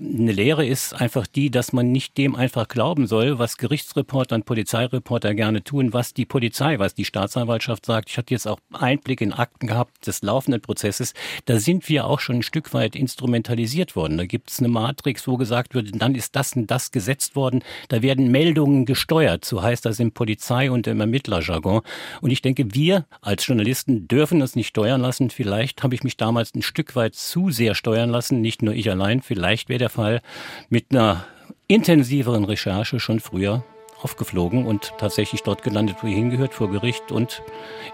Eine 0.00 0.32
Lehre 0.32 0.66
ist 0.66 0.92
einfach 0.92 1.28
die, 1.28 1.52
dass 1.52 1.72
man 1.72 1.92
nicht 1.92 2.18
dem 2.18 2.34
einfach 2.34 2.66
glauben 2.66 3.06
soll, 3.06 3.38
was 3.38 3.58
Gerichtsreporter 3.58 4.34
und 4.34 4.44
Polizeireporter 4.44 5.34
gerne 5.34 5.62
tun, 5.62 5.92
was 5.92 6.14
die 6.14 6.24
Polizei 6.24 6.63
Polizei, 6.64 6.78
was 6.78 6.94
die 6.94 7.04
Staatsanwaltschaft 7.04 7.84
sagt. 7.84 8.08
Ich 8.08 8.16
hatte 8.16 8.32
jetzt 8.32 8.46
auch 8.46 8.58
Einblick 8.72 9.20
in 9.20 9.32
Akten 9.32 9.66
gehabt 9.66 10.06
des 10.06 10.22
laufenden 10.22 10.62
Prozesses. 10.62 11.12
Da 11.44 11.58
sind 11.58 11.88
wir 11.88 12.06
auch 12.06 12.20
schon 12.20 12.36
ein 12.36 12.42
Stück 12.42 12.72
weit 12.72 12.96
instrumentalisiert 12.96 13.96
worden. 13.96 14.16
Da 14.16 14.24
gibt 14.24 14.50
es 14.50 14.60
eine 14.60 14.68
Matrix, 14.68 15.28
wo 15.28 15.36
gesagt 15.36 15.74
wird, 15.74 15.90
dann 16.00 16.14
ist 16.14 16.34
das 16.36 16.54
und 16.54 16.70
das 16.70 16.90
gesetzt 16.90 17.36
worden. 17.36 17.62
Da 17.88 18.00
werden 18.00 18.30
Meldungen 18.30 18.86
gesteuert. 18.86 19.44
So 19.44 19.62
heißt 19.62 19.84
das 19.84 20.00
im 20.00 20.12
Polizei- 20.12 20.70
und 20.70 20.86
im 20.86 21.00
Ermittlerjargon. 21.00 21.82
Und 22.22 22.30
ich 22.30 22.40
denke, 22.40 22.74
wir 22.74 23.04
als 23.20 23.46
Journalisten 23.46 24.08
dürfen 24.08 24.40
uns 24.40 24.56
nicht 24.56 24.68
steuern 24.68 25.02
lassen. 25.02 25.28
Vielleicht 25.28 25.82
habe 25.82 25.94
ich 25.94 26.02
mich 26.02 26.16
damals 26.16 26.54
ein 26.54 26.62
Stück 26.62 26.96
weit 26.96 27.14
zu 27.14 27.50
sehr 27.50 27.74
steuern 27.74 28.08
lassen. 28.08 28.40
Nicht 28.40 28.62
nur 28.62 28.74
ich 28.74 28.90
allein. 28.90 29.20
Vielleicht 29.20 29.68
wäre 29.68 29.80
der 29.80 29.90
Fall 29.90 30.22
mit 30.70 30.86
einer 30.92 31.26
intensiveren 31.68 32.44
Recherche 32.44 33.00
schon 33.00 33.20
früher 33.20 33.64
aufgeflogen 34.04 34.66
und 34.66 34.92
tatsächlich 34.98 35.42
dort 35.42 35.62
gelandet, 35.62 35.96
wo 36.02 36.06
ihr 36.06 36.16
hingehört, 36.16 36.54
vor 36.54 36.70
Gericht 36.70 37.10
und 37.10 37.42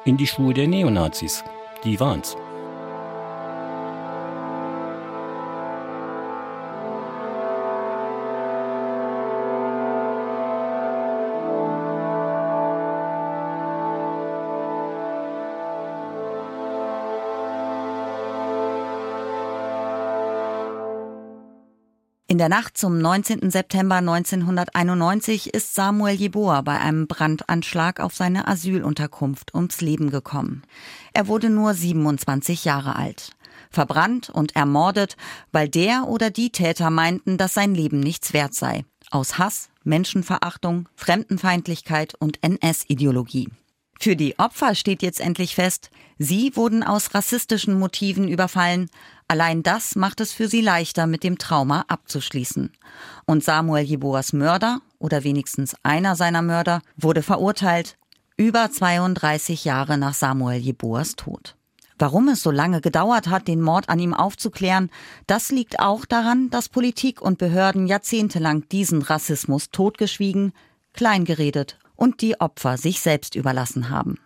in 0.04 0.16
die 0.16 0.26
Schuhe 0.26 0.52
der 0.52 0.68
Neonazis. 0.68 1.44
Die 1.84 1.98
waren's. 1.98 2.36
Der 22.40 22.48
Nacht 22.48 22.78
zum 22.78 22.98
19. 22.98 23.50
September 23.50 23.96
1991 23.96 25.52
ist 25.52 25.74
Samuel 25.74 26.14
Jeboa 26.14 26.62
bei 26.62 26.80
einem 26.80 27.06
Brandanschlag 27.06 28.00
auf 28.00 28.14
seine 28.14 28.48
Asylunterkunft 28.48 29.54
ums 29.54 29.82
Leben 29.82 30.10
gekommen. 30.10 30.62
Er 31.12 31.26
wurde 31.26 31.50
nur 31.50 31.74
27 31.74 32.64
Jahre 32.64 32.96
alt. 32.96 33.36
Verbrannt 33.70 34.30
und 34.30 34.56
ermordet, 34.56 35.18
weil 35.52 35.68
der 35.68 36.08
oder 36.08 36.30
die 36.30 36.48
Täter 36.48 36.88
meinten, 36.88 37.36
dass 37.36 37.52
sein 37.52 37.74
Leben 37.74 38.00
nichts 38.00 38.32
wert 38.32 38.54
sei. 38.54 38.86
Aus 39.10 39.36
Hass, 39.36 39.68
Menschenverachtung, 39.84 40.88
Fremdenfeindlichkeit 40.96 42.14
und 42.14 42.38
NS-Ideologie. 42.42 43.50
Für 44.02 44.16
die 44.16 44.38
Opfer 44.38 44.74
steht 44.74 45.02
jetzt 45.02 45.20
endlich 45.20 45.54
fest, 45.54 45.90
sie 46.18 46.56
wurden 46.56 46.82
aus 46.82 47.12
rassistischen 47.12 47.78
Motiven 47.78 48.28
überfallen. 48.28 48.88
Allein 49.28 49.62
das 49.62 49.94
macht 49.94 50.22
es 50.22 50.32
für 50.32 50.48
sie 50.48 50.62
leichter, 50.62 51.06
mit 51.06 51.22
dem 51.22 51.36
Trauma 51.36 51.84
abzuschließen. 51.86 52.72
Und 53.26 53.44
Samuel 53.44 53.84
Jeboas 53.84 54.32
Mörder, 54.32 54.80
oder 54.98 55.22
wenigstens 55.22 55.76
einer 55.82 56.16
seiner 56.16 56.40
Mörder, 56.40 56.80
wurde 56.96 57.22
verurteilt, 57.22 57.98
über 58.38 58.70
32 58.70 59.66
Jahre 59.66 59.98
nach 59.98 60.14
Samuel 60.14 60.58
Jeboas 60.58 61.16
Tod. 61.16 61.56
Warum 61.98 62.28
es 62.28 62.42
so 62.42 62.50
lange 62.50 62.80
gedauert 62.80 63.28
hat, 63.28 63.48
den 63.48 63.60
Mord 63.60 63.90
an 63.90 63.98
ihm 63.98 64.14
aufzuklären, 64.14 64.88
das 65.26 65.50
liegt 65.50 65.78
auch 65.78 66.06
daran, 66.06 66.48
dass 66.48 66.70
Politik 66.70 67.20
und 67.20 67.36
Behörden 67.36 67.86
jahrzehntelang 67.86 68.66
diesen 68.70 69.02
Rassismus 69.02 69.68
totgeschwiegen, 69.70 70.54
kleingeredet 70.94 71.76
und 72.00 72.22
die 72.22 72.40
Opfer 72.40 72.78
sich 72.78 73.00
selbst 73.00 73.34
überlassen 73.34 73.90
haben. 73.90 74.18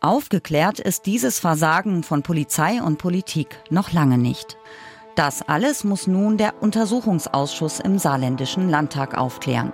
Aufgeklärt 0.00 0.80
ist 0.80 1.06
dieses 1.06 1.38
Versagen 1.38 2.02
von 2.02 2.22
Polizei 2.22 2.82
und 2.82 2.98
Politik 2.98 3.60
noch 3.70 3.92
lange 3.92 4.18
nicht. 4.18 4.58
Das 5.14 5.42
alles 5.42 5.84
muss 5.84 6.08
nun 6.08 6.36
der 6.36 6.60
Untersuchungsausschuss 6.60 7.78
im 7.78 7.98
saarländischen 7.98 8.68
Landtag 8.68 9.16
aufklären. 9.16 9.72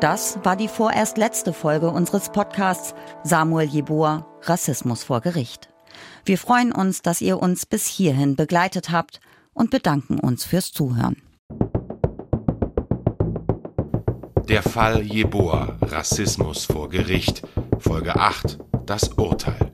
Das 0.00 0.38
war 0.42 0.56
die 0.56 0.68
vorerst 0.68 1.16
letzte 1.16 1.52
Folge 1.52 1.90
unseres 1.90 2.30
Podcasts 2.30 2.94
Samuel 3.22 3.68
Jeboa 3.68 4.26
Rassismus 4.42 5.04
vor 5.04 5.20
Gericht. 5.20 5.68
Wir 6.24 6.36
freuen 6.36 6.72
uns, 6.72 7.00
dass 7.00 7.20
ihr 7.20 7.40
uns 7.40 7.64
bis 7.64 7.86
hierhin 7.86 8.34
begleitet 8.34 8.90
habt 8.90 9.20
und 9.54 9.70
bedanken 9.70 10.18
uns 10.18 10.44
fürs 10.44 10.72
Zuhören. 10.72 11.22
Der 14.48 14.62
Fall 14.62 15.02
Jeboa, 15.02 15.76
Rassismus 15.82 16.66
vor 16.66 16.88
Gericht, 16.88 17.42
Folge 17.80 18.14
8, 18.14 18.58
das 18.86 19.08
Urteil. 19.08 19.72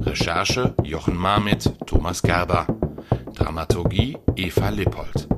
Recherche 0.00 0.74
Jochen 0.82 1.16
Marmit, 1.16 1.72
Thomas 1.86 2.20
Gerber. 2.20 2.66
Dramaturgie 3.34 4.18
Eva 4.34 4.70
Lippold. 4.70 5.28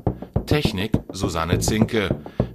Technik 0.47 0.93
Susanne 1.12 1.59
Zinke. 1.59 2.09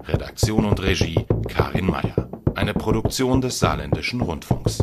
Redaktion 0.08 0.66
und 0.66 0.82
Regie 0.82 1.28
Karin 1.48 1.86
Meyer. 1.86 2.28
Eine 2.56 2.74
Produktion 2.74 3.40
des 3.40 3.60
Saarländischen 3.60 4.22
Rundfunks. 4.22 4.80